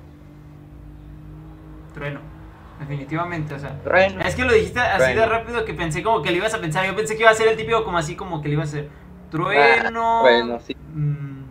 [1.94, 2.20] Trueno.
[2.80, 3.80] Definitivamente, o sea.
[4.26, 6.86] Es que lo dijiste así de rápido que pensé como que le ibas a pensar.
[6.86, 8.68] Yo pensé que iba a ser el típico como así como que le iba a
[8.68, 8.89] ser.
[9.32, 10.22] Trueno.
[10.24, 10.76] trueno, sí.
[10.94, 11.44] Mm,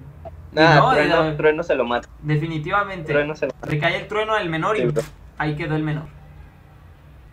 [0.53, 2.09] no, trueno, se lo mata.
[2.23, 3.13] Definitivamente.
[3.13, 3.71] Trueno se lo mata.
[3.71, 4.93] Le cae el trueno al menor y
[5.39, 6.05] ahí quedó el menor.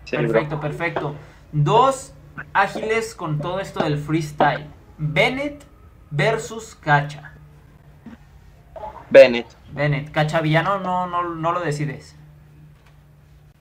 [0.10, 1.16] perfecto, perfecto.
[1.52, 2.14] Dos
[2.54, 4.68] ágiles con todo esto del freestyle.
[4.98, 5.64] Bennett
[6.10, 7.34] versus Cacha.
[9.10, 9.48] Bennett.
[9.74, 10.12] Bennett.
[10.12, 12.16] Cacha Villano no, no, no lo decides.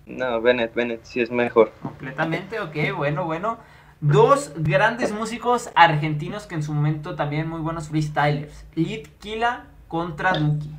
[0.06, 1.72] No, Bennett, Bennett sí es mejor.
[1.82, 3.58] Completamente, ok, bueno, bueno.
[4.00, 8.64] Dos grandes músicos argentinos que en su momento también muy buenos freestylers.
[8.74, 10.70] Lid Kila contra Duki.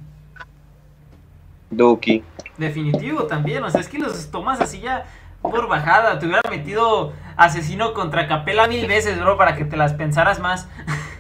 [1.70, 2.24] Duki.
[2.58, 5.06] Definitivo también, o sea, es que los tomas así ya
[5.42, 6.20] por bajada.
[6.20, 10.68] Te hubiera metido asesino contra Capela mil veces, bro, para que te las pensaras más.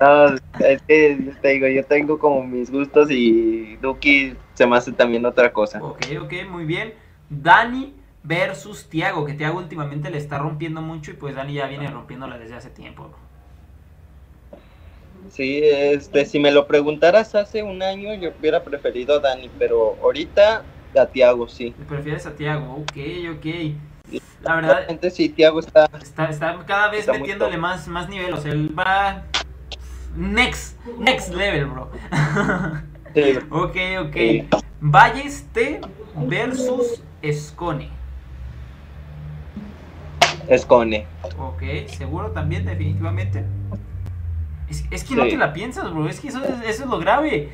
[0.00, 4.92] No, es que te digo, yo tengo como mis gustos y Duki se me hace
[4.92, 5.80] también otra cosa.
[5.80, 6.94] Ok, ok, muy bien.
[7.30, 11.88] Dani versus Tiago, que Tiago últimamente le está rompiendo mucho y pues Dani ya viene
[11.90, 13.10] rompiéndola desde hace tiempo.
[15.30, 19.96] Sí, este, si me lo preguntaras hace un año, yo hubiera preferido a Dani, pero
[20.02, 20.62] ahorita
[20.96, 21.74] a Tiago, sí.
[21.88, 22.74] ¿Prefieres a Tiago?
[22.74, 22.96] Ok,
[23.36, 23.91] ok.
[24.42, 24.86] La verdad.
[25.10, 25.88] Sí, Tiago está.
[26.00, 28.32] Está, cada vez metiéndole más, más nivel.
[28.34, 29.22] O sea, él va.
[30.16, 31.90] Next, next level, bro.
[33.14, 33.38] Sí.
[33.50, 34.14] ok, ok.
[34.14, 34.48] Sí.
[34.80, 35.80] Balleste
[36.16, 37.88] versus Escone.
[40.48, 41.06] Escone.
[41.38, 43.44] Ok, seguro también, definitivamente.
[44.90, 46.08] Es, que no te la piensas, bro.
[46.08, 47.52] Es que eso, es lo grave.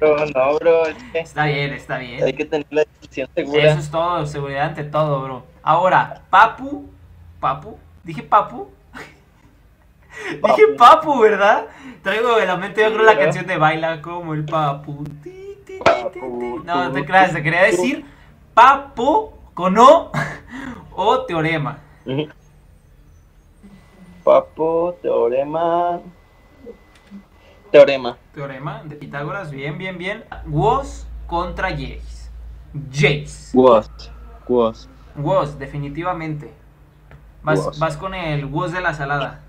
[0.00, 0.82] No, no, bro.
[1.12, 2.24] Está bien, está bien.
[2.24, 3.62] Hay que tener la decisión segura.
[3.62, 5.49] Eso es todo, seguridad ante todo, bro.
[5.62, 6.88] Ahora, Papu.
[7.40, 7.78] ¿Papu?
[8.04, 8.68] ¿Dije Papu?
[10.42, 11.66] Dije Papu, ¿verdad?
[12.02, 15.04] Traigo de la mente, yo creo, la canción de Baila como el Papu.
[16.64, 18.04] No, te creas, te quería decir
[18.54, 20.10] Papu ¿Con O
[20.96, 21.78] o teorema?
[24.24, 26.00] Papo, teorema.
[27.70, 28.16] Teorema.
[28.32, 30.24] Teorema de Pitágoras, bien, bien, bien.
[30.48, 32.30] Was contra Jace.
[32.90, 33.54] Jace.
[33.54, 33.90] Was.
[34.48, 34.88] Was.
[35.16, 36.52] Was, definitivamente.
[37.42, 39.40] Vas, vas con el was de la salada.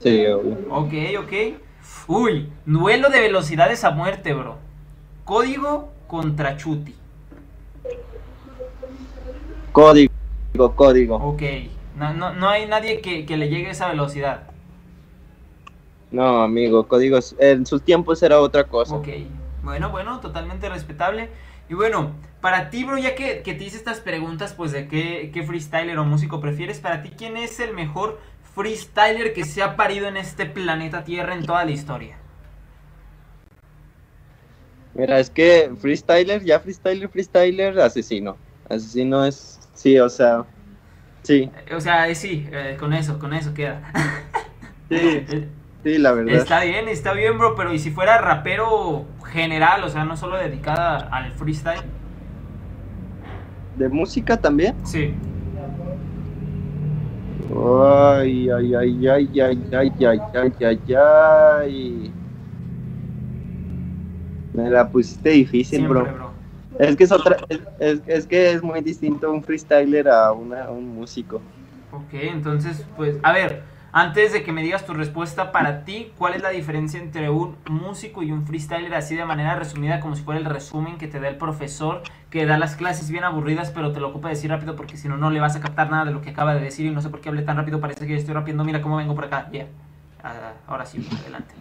[0.00, 0.58] Sí, obvio.
[0.70, 1.32] Ok, ok.
[2.06, 4.56] Uy, duelo de velocidades a muerte, bro.
[5.24, 6.94] Código contra Chuti.
[9.72, 10.12] Código,
[10.74, 11.16] código.
[11.16, 11.42] Ok.
[11.96, 14.44] No, no, no hay nadie que, que le llegue a esa velocidad.
[16.10, 17.34] No, amigo, códigos.
[17.38, 18.94] En sus tiempos era otra cosa.
[18.94, 19.08] Ok.
[19.62, 21.28] Bueno, bueno, totalmente respetable.
[21.68, 25.30] Y bueno, para ti, bro, ya que, que te hice estas preguntas, pues de qué,
[25.32, 28.20] qué freestyler o músico prefieres, para ti, ¿quién es el mejor
[28.54, 32.24] freestyler que se ha parido en este planeta Tierra en toda la historia?
[34.94, 38.36] Mira, es que freestyler, ya freestyler, freestyler, asesino.
[38.68, 40.46] Asesino es, sí, o sea,
[41.22, 43.82] sí, O sea, sí, eh, con eso, con eso queda.
[44.88, 45.28] sí,
[45.82, 46.48] sí, la verdad.
[46.48, 50.36] Está bien, está bien, bro, pero ¿y si fuera rapero general, o sea, no solo
[50.36, 51.90] dedicada al freestyle?
[53.72, 54.76] ¿De música también?
[54.84, 55.20] Sí.
[57.50, 62.14] Ay, ay, ay, ay, ay, ay, ay, ay, ay, ay.
[64.52, 66.12] Me la pusiste difícil, Siempre, bro.
[66.12, 66.34] bro.
[66.78, 70.64] Es que es otra, es, es- es que es muy distinto un freestyler a, una,
[70.64, 71.42] a un músico.
[71.90, 76.34] Ok, entonces, pues, a ver, antes de que me digas tu respuesta, para ti, ¿cuál
[76.34, 80.22] es la diferencia entre un músico y un freestyler así de manera resumida, como si
[80.22, 83.92] fuera el resumen que te da el profesor, que da las clases bien aburridas, pero
[83.92, 86.12] te lo ocupa decir rápido porque si no, no le vas a captar nada de
[86.12, 88.12] lo que acaba de decir y no sé por qué hablé tan rápido, parece que
[88.12, 89.66] yo estoy rapiendo, mira cómo vengo por acá, ya.
[90.22, 91.54] Ah, ahora sí, adelante.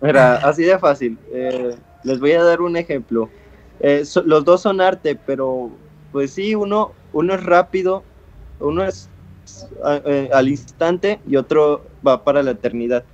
[0.00, 1.18] Mira, así de fácil.
[1.32, 3.30] Eh, les voy a dar un ejemplo.
[3.80, 5.78] Eh, los dos son arte, pero
[6.10, 8.04] pues sí, uno, uno es rápido,
[8.58, 9.11] uno es
[9.84, 13.04] a- eh, al instante y otro va para la eternidad.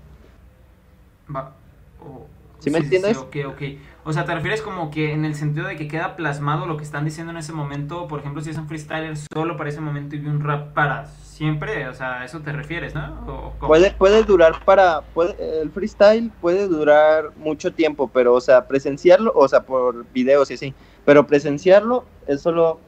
[1.34, 1.54] Va.
[2.00, 2.26] o-
[2.60, 3.18] ¿Sí me entiendes?
[3.18, 3.62] ok, ok.
[4.04, 6.82] O sea, ¿te refieres como que en el sentido de que queda plasmado lo que
[6.82, 8.08] están diciendo en ese momento?
[8.08, 11.86] Por ejemplo, si es un freestyler solo para ese momento y un rap para siempre,
[11.88, 13.54] o sea, ¿a eso te refieres, no?
[13.60, 13.66] ¿O?
[13.66, 19.32] Puede, puede durar para, puede- el freestyle puede durar mucho tiempo, pero o sea, presenciarlo,
[19.36, 22.80] o sea, por videos y así, pero presenciarlo es solo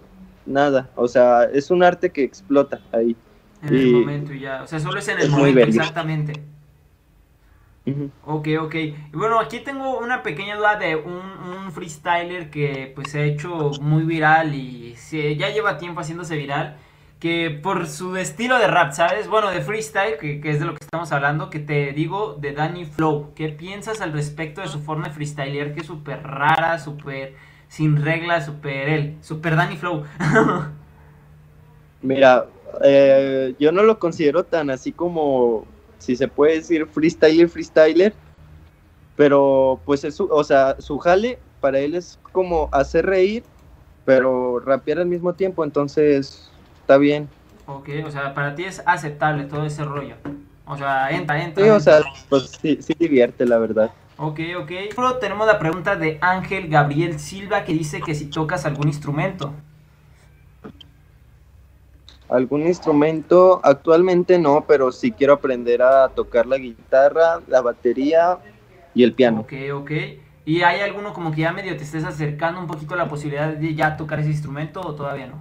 [0.46, 3.16] nada, o sea, es un arte que explota ahí.
[3.62, 4.62] En el momento y ya.
[4.62, 6.33] O sea, solo es en el es momento, exactamente.
[8.25, 8.75] Ok, ok.
[8.75, 13.25] Y bueno, aquí tengo una pequeña duda de un, un freestyler que pues se ha
[13.25, 16.77] hecho muy viral y se, ya lleva tiempo haciéndose viral.
[17.18, 19.29] Que por su estilo de rap, ¿sabes?
[19.29, 22.53] Bueno, de freestyle, que, que es de lo que estamos hablando, que te digo de
[22.53, 23.33] Danny Flow.
[23.35, 27.35] ¿Qué piensas al respecto de su forma de freestylear que es súper rara, súper
[27.68, 29.18] sin reglas, súper él?
[29.20, 30.05] Súper Danny Flow.
[32.03, 32.46] Mira,
[32.83, 35.64] eh, yo no lo considero tan así como,
[35.98, 38.14] si se puede decir, freestyler, freestyler,
[39.16, 43.44] pero pues es su, o sea, su jale para él es como hacer reír,
[44.04, 47.28] pero rapear al mismo tiempo, entonces está bien.
[47.66, 50.16] ok, o sea, para ti es aceptable todo ese rollo.
[50.66, 51.64] O sea, entra, entra.
[51.64, 53.90] Sí, o sea, pues sí, sí divierte, la verdad.
[54.16, 54.70] Ok, ok.
[54.96, 59.52] Luego tenemos la pregunta de Ángel Gabriel Silva que dice que si tocas algún instrumento.
[62.31, 63.61] ¿Algún instrumento?
[63.64, 68.38] Actualmente no, pero sí quiero aprender a tocar la guitarra, la batería
[68.95, 69.40] y el piano.
[69.40, 69.90] Ok, ok.
[70.45, 73.49] ¿Y hay alguno como que ya medio te estés acercando un poquito a la posibilidad
[73.49, 75.35] de ya tocar ese instrumento o todavía no?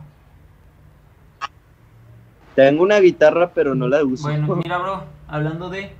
[2.56, 4.24] Tengo una guitarra, pero no la uso.
[4.28, 5.92] Bueno, mira, bro, hablando de.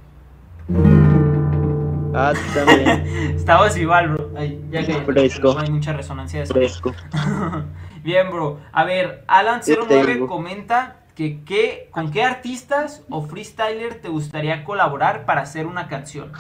[2.16, 2.90] Ah, también,
[3.36, 4.30] Estabas igual, bro.
[4.36, 5.54] Ay, ya que Fresco.
[5.54, 6.54] no hay mucha resonancia de eso.
[6.54, 6.94] fresco.
[8.04, 8.60] Bien, bro.
[8.72, 10.28] A ver, Alan09 tengo.
[10.28, 16.32] comenta que, qué- con qué artistas o freestyler te gustaría colaborar para hacer una canción.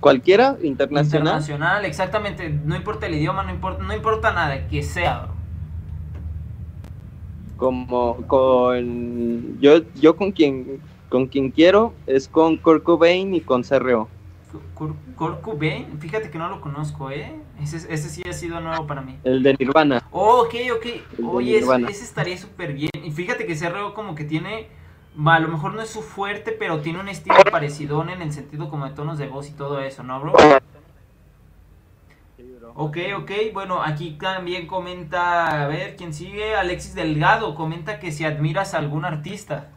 [0.00, 1.20] Cualquiera, internacional.
[1.26, 2.48] Internacional, exactamente.
[2.48, 5.34] No importa el idioma, no importa, no importa nada, que sea, bro.
[7.56, 13.62] como con yo yo con quien con quien quiero es con Kurt Cobain y con
[13.62, 14.08] CRO.
[14.74, 17.34] Kurt Cobain, fíjate que no lo conozco, ¿eh?
[17.60, 19.18] Ese, ese sí ha sido nuevo para mí.
[19.24, 20.02] El de Nirvana.
[20.10, 20.86] Oh, ok, ok.
[21.28, 22.90] Oye, ese, estaría súper bien.
[23.02, 24.68] Y fíjate que CRO como que tiene,
[25.24, 28.68] a lo mejor no es su fuerte, pero tiene un estilo parecido en el sentido
[28.68, 30.32] como de tonos de voz y todo eso, ¿no, bro?
[32.74, 33.30] Ok, ok.
[33.52, 36.54] Bueno, aquí también comenta, a ver, ¿quién sigue?
[36.56, 39.68] Alexis Delgado comenta que si admiras a algún artista.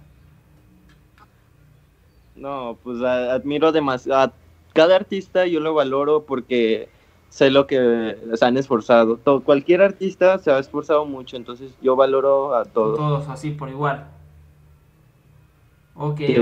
[2.35, 4.33] No, pues a- admiro demasiado.
[4.75, 6.89] Cada artista yo lo valoro porque
[7.29, 9.15] sé lo que se han esforzado.
[9.15, 12.97] Todo, cualquier artista se ha esforzado mucho, entonces yo valoro a todos.
[12.97, 14.07] Todos así, por igual.
[15.95, 16.37] Ok, Sí.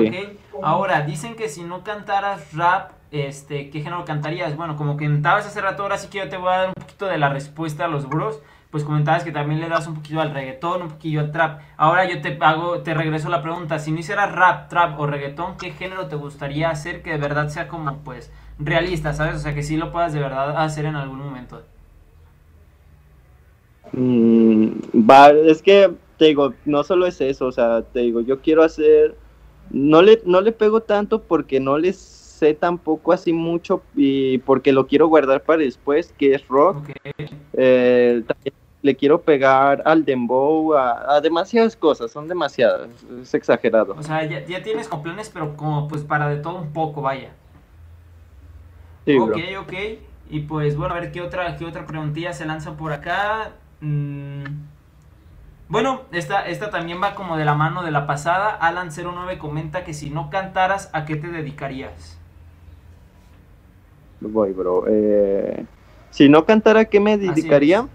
[0.51, 0.63] ok.
[0.63, 4.57] Ahora, dicen que si no cantaras rap, este, ¿qué género cantarías?
[4.57, 7.05] Bueno, como comentabas hace rato, ahora sí que yo te voy a dar un poquito
[7.05, 8.41] de la respuesta a los bros.
[8.73, 11.61] Pues comentabas que también le das un poquito al reggaetón, un poquillo al trap.
[11.77, 15.57] Ahora yo te hago, te regreso la pregunta, si no hicieras rap, trap o reggaetón,
[15.57, 19.35] ¿qué género te gustaría hacer que de verdad sea como, pues, realista, ¿sabes?
[19.35, 21.61] O sea, que sí lo puedas de verdad hacer en algún momento.
[23.91, 24.69] Mm,
[25.07, 28.63] va, es que te digo, no solo es eso, o sea, te digo, yo quiero
[28.63, 29.15] hacer,
[29.69, 34.71] no le, no le pego tanto porque no les sé tampoco así mucho y porque
[34.71, 36.77] lo quiero guardar para después, que es rock.
[36.77, 36.89] Ok.
[37.53, 42.91] Eh, también le quiero pegar al dembow, a, a demasiadas cosas, son demasiadas,
[43.21, 43.97] es exagerado.
[43.97, 47.01] O sea, ya, ya tienes como planes, pero como pues para de todo un poco,
[47.01, 47.33] vaya.
[49.05, 49.43] Sí, ok, bro.
[49.61, 49.73] ok.
[50.29, 53.57] Y pues bueno, a ver qué otra, qué otra preguntilla se lanza por acá.
[53.81, 54.43] Mm,
[55.67, 58.57] Bueno, esta, esta también va como de la mano de la pasada.
[58.61, 62.21] Alan09 comenta que si no cantaras, ¿a qué te dedicarías?
[64.19, 64.85] Voy, bro.
[64.87, 65.65] Eh,
[66.09, 67.87] si no cantara, ¿qué me dedicaría?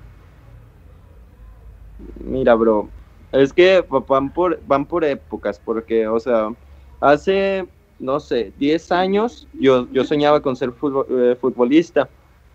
[1.99, 2.91] Mira, bro,
[3.33, 6.55] es que van por, van por épocas, porque, o sea,
[7.01, 7.67] hace,
[7.99, 10.73] no sé, 10 años yo, yo soñaba con ser
[11.11, 12.09] eh, futbolista,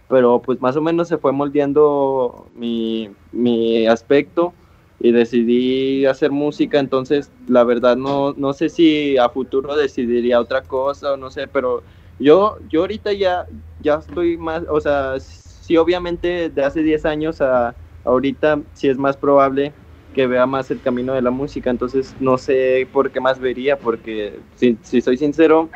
[0.07, 4.53] pero pues más o menos se fue moldeando mi, mi aspecto
[4.99, 10.61] y decidí hacer música, entonces la verdad no, no sé si a futuro decidiría otra
[10.63, 11.83] cosa o no sé, pero
[12.19, 13.45] yo, yo ahorita ya,
[13.79, 18.97] ya estoy más, o sea, sí obviamente de hace 10 años a ahorita sí es
[18.97, 19.73] más probable
[20.13, 23.77] que vea más el camino de la música, entonces no sé por qué más vería,
[23.77, 25.69] porque si, si soy sincero,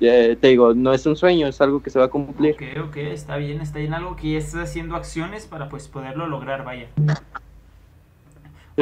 [0.00, 2.54] eh, te digo, no es un sueño, es algo que se va a cumplir.
[2.54, 3.92] Ok, ok, está bien, está bien.
[3.92, 6.88] Algo que ya estás haciendo acciones para pues poderlo lograr, vaya.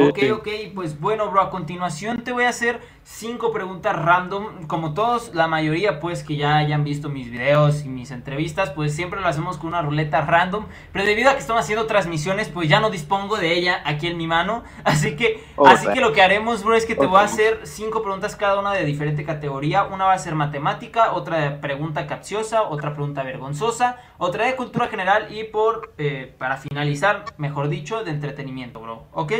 [0.07, 4.67] Ok, ok, pues bueno, bro, a continuación te voy a hacer cinco preguntas random.
[4.67, 8.95] Como todos, la mayoría, pues, que ya hayan visto mis videos y mis entrevistas, pues
[8.95, 10.65] siempre lo hacemos con una ruleta random.
[10.91, 14.17] Pero debido a que estamos haciendo transmisiones, pues ya no dispongo de ella aquí en
[14.17, 14.63] mi mano.
[14.83, 17.59] Así que, Oh, así que lo que haremos, bro, es que te voy a hacer
[17.63, 19.83] cinco preguntas cada una de diferente categoría.
[19.83, 24.87] Una va a ser matemática, otra de pregunta capciosa, otra pregunta vergonzosa, otra de cultura
[24.87, 29.07] general y por, eh, para finalizar, mejor dicho, de entretenimiento, bro.
[29.11, 29.33] ¿Ok?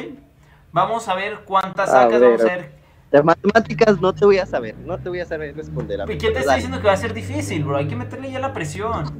[0.71, 2.71] Vamos a ver cuántas A sacas, ver, vamos a ver.
[3.11, 6.01] De matemáticas no te voy a saber, no te voy a saber responder.
[6.01, 7.77] A ¿Y ver, ¿Quién te está diciendo que va a ser difícil, bro?
[7.77, 9.19] Hay que meterle ya la presión.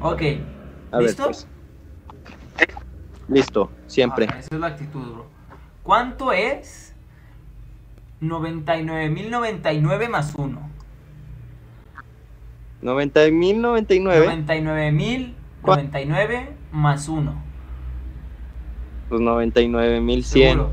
[0.00, 0.22] Ok.
[0.90, 1.24] A ver, ¿Listo?
[1.24, 1.48] pues.
[3.28, 4.26] Listo, siempre.
[4.30, 5.26] Ah, esa es la actitud, bro.
[5.82, 6.94] ¿Cuánto es
[8.20, 10.70] 99.099 más 1?
[12.82, 17.45] 90 mil 99, 99.099 más 1.
[19.08, 20.50] Pues 99 mil 100.
[20.52, 20.70] Seguro.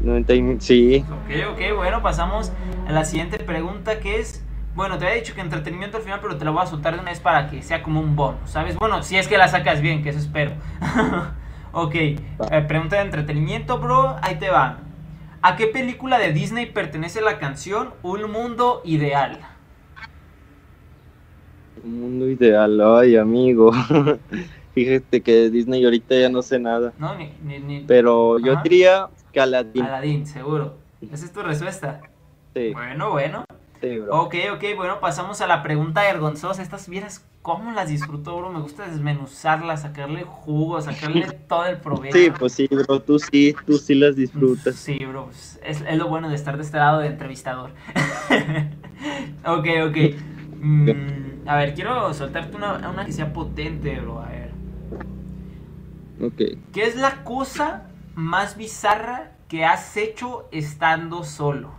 [0.00, 2.52] 90 y- sí, Ok, ok, bueno, pasamos
[2.86, 4.42] a la siguiente pregunta que es,
[4.74, 7.00] bueno, te había dicho que entretenimiento al final, pero te la voy a soltar de
[7.00, 8.76] una vez para que sea como un bono, ¿sabes?
[8.76, 10.52] Bueno, si es que la sacas bien, que eso espero.
[11.72, 12.18] ok, eh,
[12.68, 14.78] pregunta de entretenimiento, bro, ahí te va.
[15.42, 19.40] ¿A qué película de Disney pertenece la canción Un Mundo Ideal?
[21.84, 23.70] un mundo ideal, ay amigo.
[24.84, 26.92] Fíjate que Disney ahorita ya no sé nada.
[26.98, 28.62] No, ni, ni, ni- Pero yo Ajá.
[28.62, 29.84] diría que Aladdin.
[29.84, 30.76] Aladdin, seguro.
[31.00, 32.00] Esa es tu respuesta.
[32.54, 33.44] Sí, Bueno, bueno.
[33.80, 34.22] sí, bro.
[34.22, 36.62] Ok, ok, bueno, pasamos a la pregunta vergonzosa.
[36.62, 38.50] Estas vieras, ¿cómo las disfruto, bro?
[38.50, 42.16] Me gusta desmenuzarlas, sacarle jugo, sacarle todo el provecho.
[42.16, 44.76] Sí, pues sí, bro, tú sí, tú sí las disfrutas.
[44.76, 47.70] Sí, bro, pues, es, es lo bueno de estar de este lado de entrevistador.
[49.44, 49.96] ok, ok.
[50.60, 54.20] Mm, a ver, quiero soltarte una, una que sea potente, bro.
[54.20, 54.37] A ver.
[56.20, 56.58] Ok.
[56.72, 61.70] ¿Qué es la cosa más bizarra que has hecho estando solo?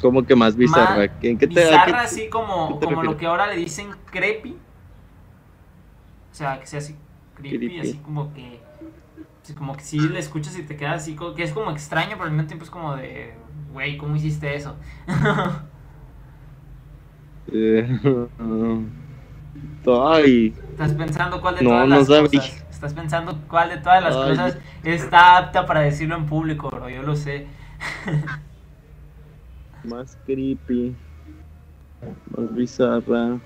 [0.00, 1.04] ¿Cómo que más bizarra?
[1.22, 4.56] ¿En qué te, Bizarra, así como, te como lo que ahora le dicen creepy.
[6.30, 6.96] O sea, que sea así
[7.34, 7.80] creepy, Creepy.
[7.80, 8.60] así como que.
[9.42, 12.24] así como que si le escuchas y te quedas así, que es como extraño, pero
[12.24, 13.34] al mismo tiempo es como de.
[13.72, 14.76] Güey, ¿cómo hiciste eso?
[17.52, 17.84] Eh,
[19.86, 22.64] ay, Estás pensando cuál de No, todas no las cosas.
[22.70, 24.30] Estás pensando cuál de todas las Ay.
[24.30, 26.88] cosas está apta para decirlo en público, bro.
[26.88, 27.46] Yo lo sé.
[29.84, 30.96] más creepy.
[32.34, 33.38] Más bizarra.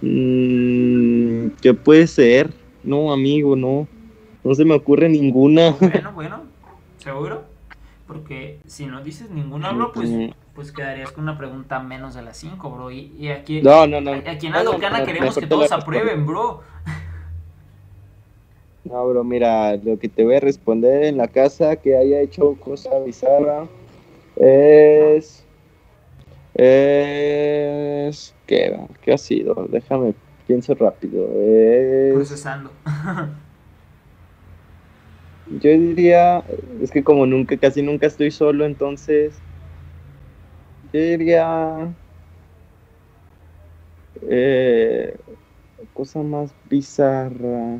[0.00, 2.54] Mm, ¿Qué puede ser?
[2.84, 3.88] No, amigo, no.
[4.44, 5.72] No se me ocurre ninguna.
[5.80, 6.42] Bueno, bueno,
[6.98, 7.42] ¿seguro?
[8.06, 10.30] Porque si no dices ninguna, bro, pues Mm.
[10.58, 12.90] Pues quedarías con una pregunta menos de las 5, bro.
[12.90, 14.10] Y, y aquí, No, no, no.
[14.10, 16.62] aquí en Aldocana queremos que todos aprueben, bro.
[18.82, 22.56] No, bro, mira, lo que te voy a responder en la casa que haya hecho
[22.58, 23.68] cosa bizarra
[24.34, 25.44] es.
[26.54, 28.34] Es.
[28.48, 29.68] ¿Qué, ¿Qué ha sido?
[29.70, 30.12] Déjame,
[30.48, 31.24] pienso rápido.
[31.40, 32.14] Es.
[32.14, 32.72] Procesando.
[35.60, 36.42] Yo diría.
[36.82, 39.38] Es que como nunca, casi nunca estoy solo, entonces.
[40.92, 41.92] Diría.
[44.22, 45.16] Eh,
[45.92, 47.78] cosa más bizarra.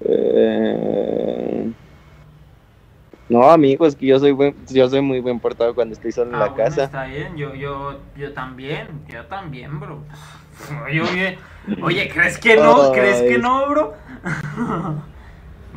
[0.00, 1.72] Eh,
[3.28, 6.30] no, amigo, es que yo soy buen, yo soy muy buen portado cuando estoy solo
[6.30, 6.84] en Ah, la bueno, casa.
[6.84, 10.02] Está bien, yo, yo, yo también, yo también, bro.
[10.86, 11.38] Oye, oye,
[11.82, 12.90] oye, ¿crees que no?
[12.92, 13.94] ¿Crees que no, bro?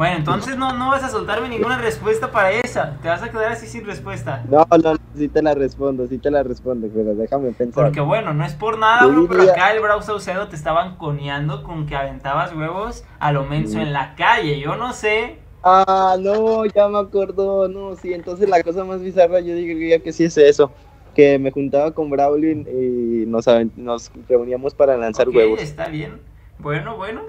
[0.01, 2.97] Bueno, entonces no, no vas a soltarme ninguna respuesta para esa.
[3.03, 4.43] Te vas a quedar así sin respuesta.
[4.49, 7.83] No, no, sí te la respondo, sí te la respondo, pero déjame pensar.
[7.83, 11.61] Porque bueno, no es por nada, bro, pero acá el Brau Saucedo te estaban coneando
[11.61, 14.59] con que aventabas huevos a lo menso en la calle.
[14.59, 15.37] Yo no sé.
[15.61, 20.11] Ah, no, ya me acordó, no, sí, entonces la cosa más bizarra yo diría que
[20.11, 20.71] sí es eso,
[21.13, 23.45] que me juntaba con Braulio y nos,
[23.75, 25.61] nos reuníamos para lanzar huevos.
[25.61, 26.19] está bien.
[26.57, 27.21] Bueno, bueno.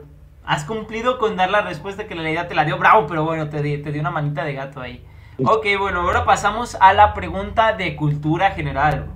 [0.45, 3.49] Has cumplido con dar la respuesta que la idea te la dio Bravo, pero bueno,
[3.49, 5.07] te di, te di una manita de gato ahí.
[5.39, 9.07] Ok, bueno, ahora pasamos a la pregunta de cultura general.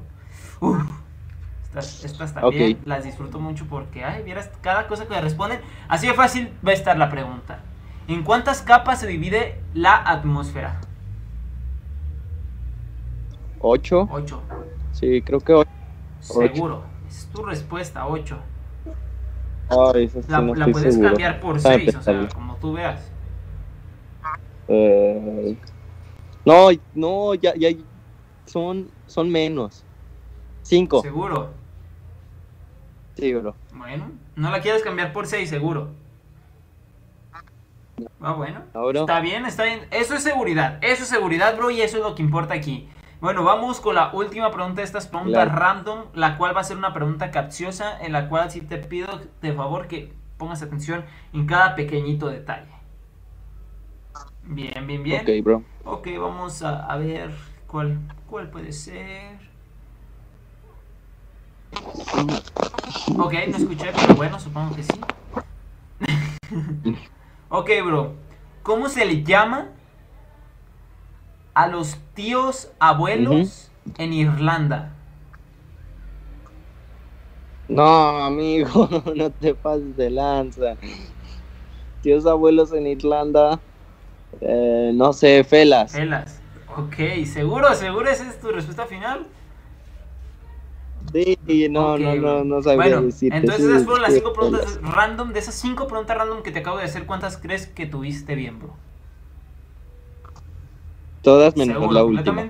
[0.61, 0.83] Uf,
[1.65, 5.61] estas, estas también las disfruto mucho porque, ay, vieras cada cosa que me responden.
[5.89, 7.61] Así de fácil va a estar la pregunta.
[8.09, 10.81] ¿En cuántas capas se divide la atmósfera?
[13.61, 14.09] ¿Ocho?
[14.11, 14.43] Ocho.
[14.93, 15.71] Sí, creo que ocho.
[16.29, 16.55] Ocho.
[16.55, 16.85] Seguro.
[17.09, 18.39] Esa es tu respuesta, ocho.
[19.69, 21.11] Ay, eso sí La, no la estoy puedes seguro.
[21.11, 23.11] cambiar por Ah, seis, o sea, como tú veas.
[24.69, 25.57] Eh,
[26.45, 27.69] no, no, ya, ya,
[28.47, 29.85] son, son menos.
[30.63, 31.03] Cinco.
[31.03, 31.51] Seguro.
[33.17, 33.55] Sí, bro.
[33.73, 35.89] Bueno, no la quieres cambiar por 6, seguro.
[38.21, 38.63] Ah, bueno.
[38.75, 39.87] Ahora, Está bien, está bien.
[39.91, 40.79] Eso es seguridad.
[40.83, 42.89] Eso es seguridad, bro, y eso es lo que importa aquí.
[43.21, 45.59] Bueno, vamos con la última pregunta de estas preguntas Claro.
[45.59, 49.09] random, la cual va a ser una pregunta capciosa, en la cual sí te pido
[49.41, 52.69] de favor que pongas atención en cada pequeñito detalle.
[54.43, 55.23] Bien, bien, bien.
[55.23, 55.63] ok, bro.
[55.85, 57.31] Ok, vamos a, a ver
[57.67, 57.99] cuál,
[58.29, 59.39] cuál puede ser.
[63.19, 65.01] Ok, no escuché, pero bueno, supongo que sí.
[67.49, 68.15] ok, bro.
[68.63, 69.69] ¿Cómo se le llama
[71.57, 74.93] a los tíos abuelos en Irlanda?
[77.69, 77.85] No,
[78.25, 80.79] amigo, no te pases de lanza.
[82.01, 83.63] Tíos abuelos en Irlanda,
[84.41, 86.03] eh, no sé, felas.
[86.03, 86.43] Elas.
[86.69, 86.95] Ok,
[87.33, 87.75] ¿seguro?
[87.75, 89.27] ¿Seguro esa es tu respuesta final?
[91.13, 93.49] Sí, no, Ok, no, no, no sabría Bueno, decirte.
[93.49, 94.67] entonces esas fueron las cinco felas.
[94.67, 95.33] preguntas random.
[95.33, 98.59] De esas cinco preguntas random que te acabo de hacer, ¿cuántas crees que tuviste bien,
[98.59, 98.77] bro?
[101.23, 102.45] Todas menos ¿Seguro, la última.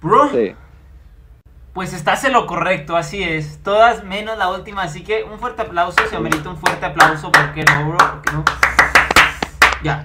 [0.00, 0.54] Bro, Sí.
[1.74, 3.62] pues estás en lo correcto, así es.
[3.62, 5.98] Todas menos la última, así que un fuerte aplauso.
[6.08, 7.98] Se amerita un fuerte aplauso, ¿por qué no, bro?
[7.98, 8.44] ¿Por qué no?
[9.82, 10.04] Ya.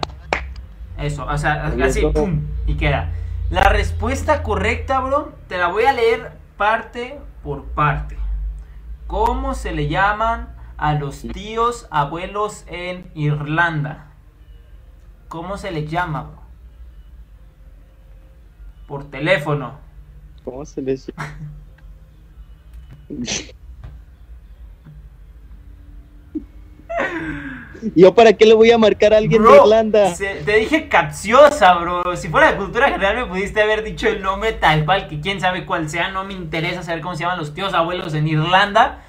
[0.98, 3.12] Eso, o sea, así, pum, y queda.
[3.50, 8.18] La respuesta correcta, bro, te la voy a leer parte por parte.
[9.08, 14.08] ¿Cómo se le llaman a los tíos abuelos en Irlanda?
[15.28, 16.42] ¿Cómo se les llama, bro?
[18.88, 19.74] Por teléfono.
[20.44, 21.38] ¿Cómo se les llama?
[27.96, 30.16] ¿Yo para qué le voy a marcar a alguien de Irlanda?
[30.16, 32.16] se- te dije capciosa, bro.
[32.16, 35.40] Si fuera de cultura general me pudiste haber dicho el nombre tal cual, que quién
[35.42, 36.10] sabe cuál sea.
[36.10, 39.02] No me interesa saber cómo se llaman los tíos abuelos en Irlanda.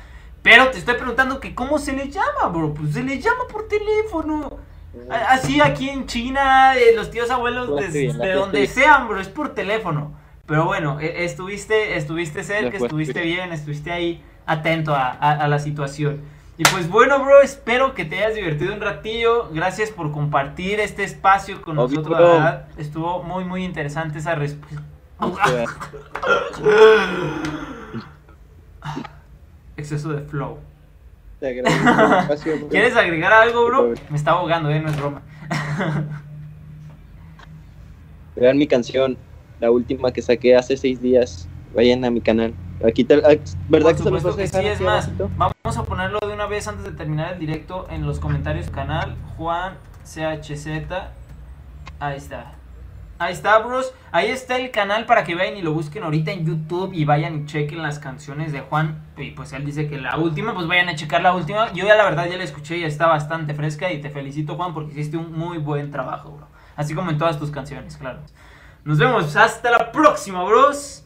[0.43, 2.75] Pero te estoy preguntando que cómo se les llama, bro.
[2.75, 4.59] Pues se les llama por teléfono.
[5.11, 7.83] Así aquí en China, eh, los tíos abuelos de,
[8.19, 10.13] de donde sean, bro, es por teléfono.
[10.47, 15.59] Pero bueno, e- estuviste, estuviste cerca, estuviste bien, estuviste ahí atento a, a- a la
[15.59, 16.21] situación.
[16.59, 19.51] Y pues bueno, bro, espero que te hayas divertido un ratillo.
[19.53, 22.69] Gracias por compartir este espacio con Obvio, nosotros, la verdad.
[22.79, 24.83] Estuvo muy, muy interesante esa respuesta.
[29.77, 30.59] Exceso de flow.
[31.41, 32.69] Te agradezco el espacio, bro.
[32.69, 33.95] ¿Quieres agregar algo, bro?
[34.11, 35.23] Me está ahogando, eh, no es broma.
[38.37, 39.17] Vean mi canción,
[39.61, 41.49] la última que saqué hace seis días.
[41.75, 42.55] Vayan a mi canal.
[42.87, 44.81] Aquí te, ah, ¿Verdad Por que se los supuesto vas a que dejar sí, es
[44.81, 48.67] más, vamos a ponerlo de una vez antes de terminar el directo en los comentarios
[48.67, 49.17] del canal.
[49.37, 49.75] Juan
[50.05, 50.67] CHZ.
[51.99, 52.53] Ahí está.
[53.19, 53.95] Ahí está, bros.
[54.13, 57.43] Ahí está el canal para que vayan y lo busquen ahorita en YouTube y vayan
[57.43, 59.05] y chequen las canciones de Juan.
[59.17, 61.73] Y pues él dice que la última, pues vayan a checar la última.
[61.73, 63.91] Yo ya la verdad ya la escuché y está bastante fresca.
[63.91, 66.49] Y te felicito, Juan, porque hiciste un muy buen trabajo, bro.
[66.77, 68.21] Así como en todas tus canciones, claro.
[68.85, 71.05] Nos vemos hasta la próxima, bros.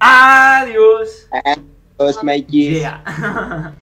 [0.00, 1.28] Adiós.
[1.30, 2.80] Adiós, Mikey.
[2.80, 3.04] Yeah.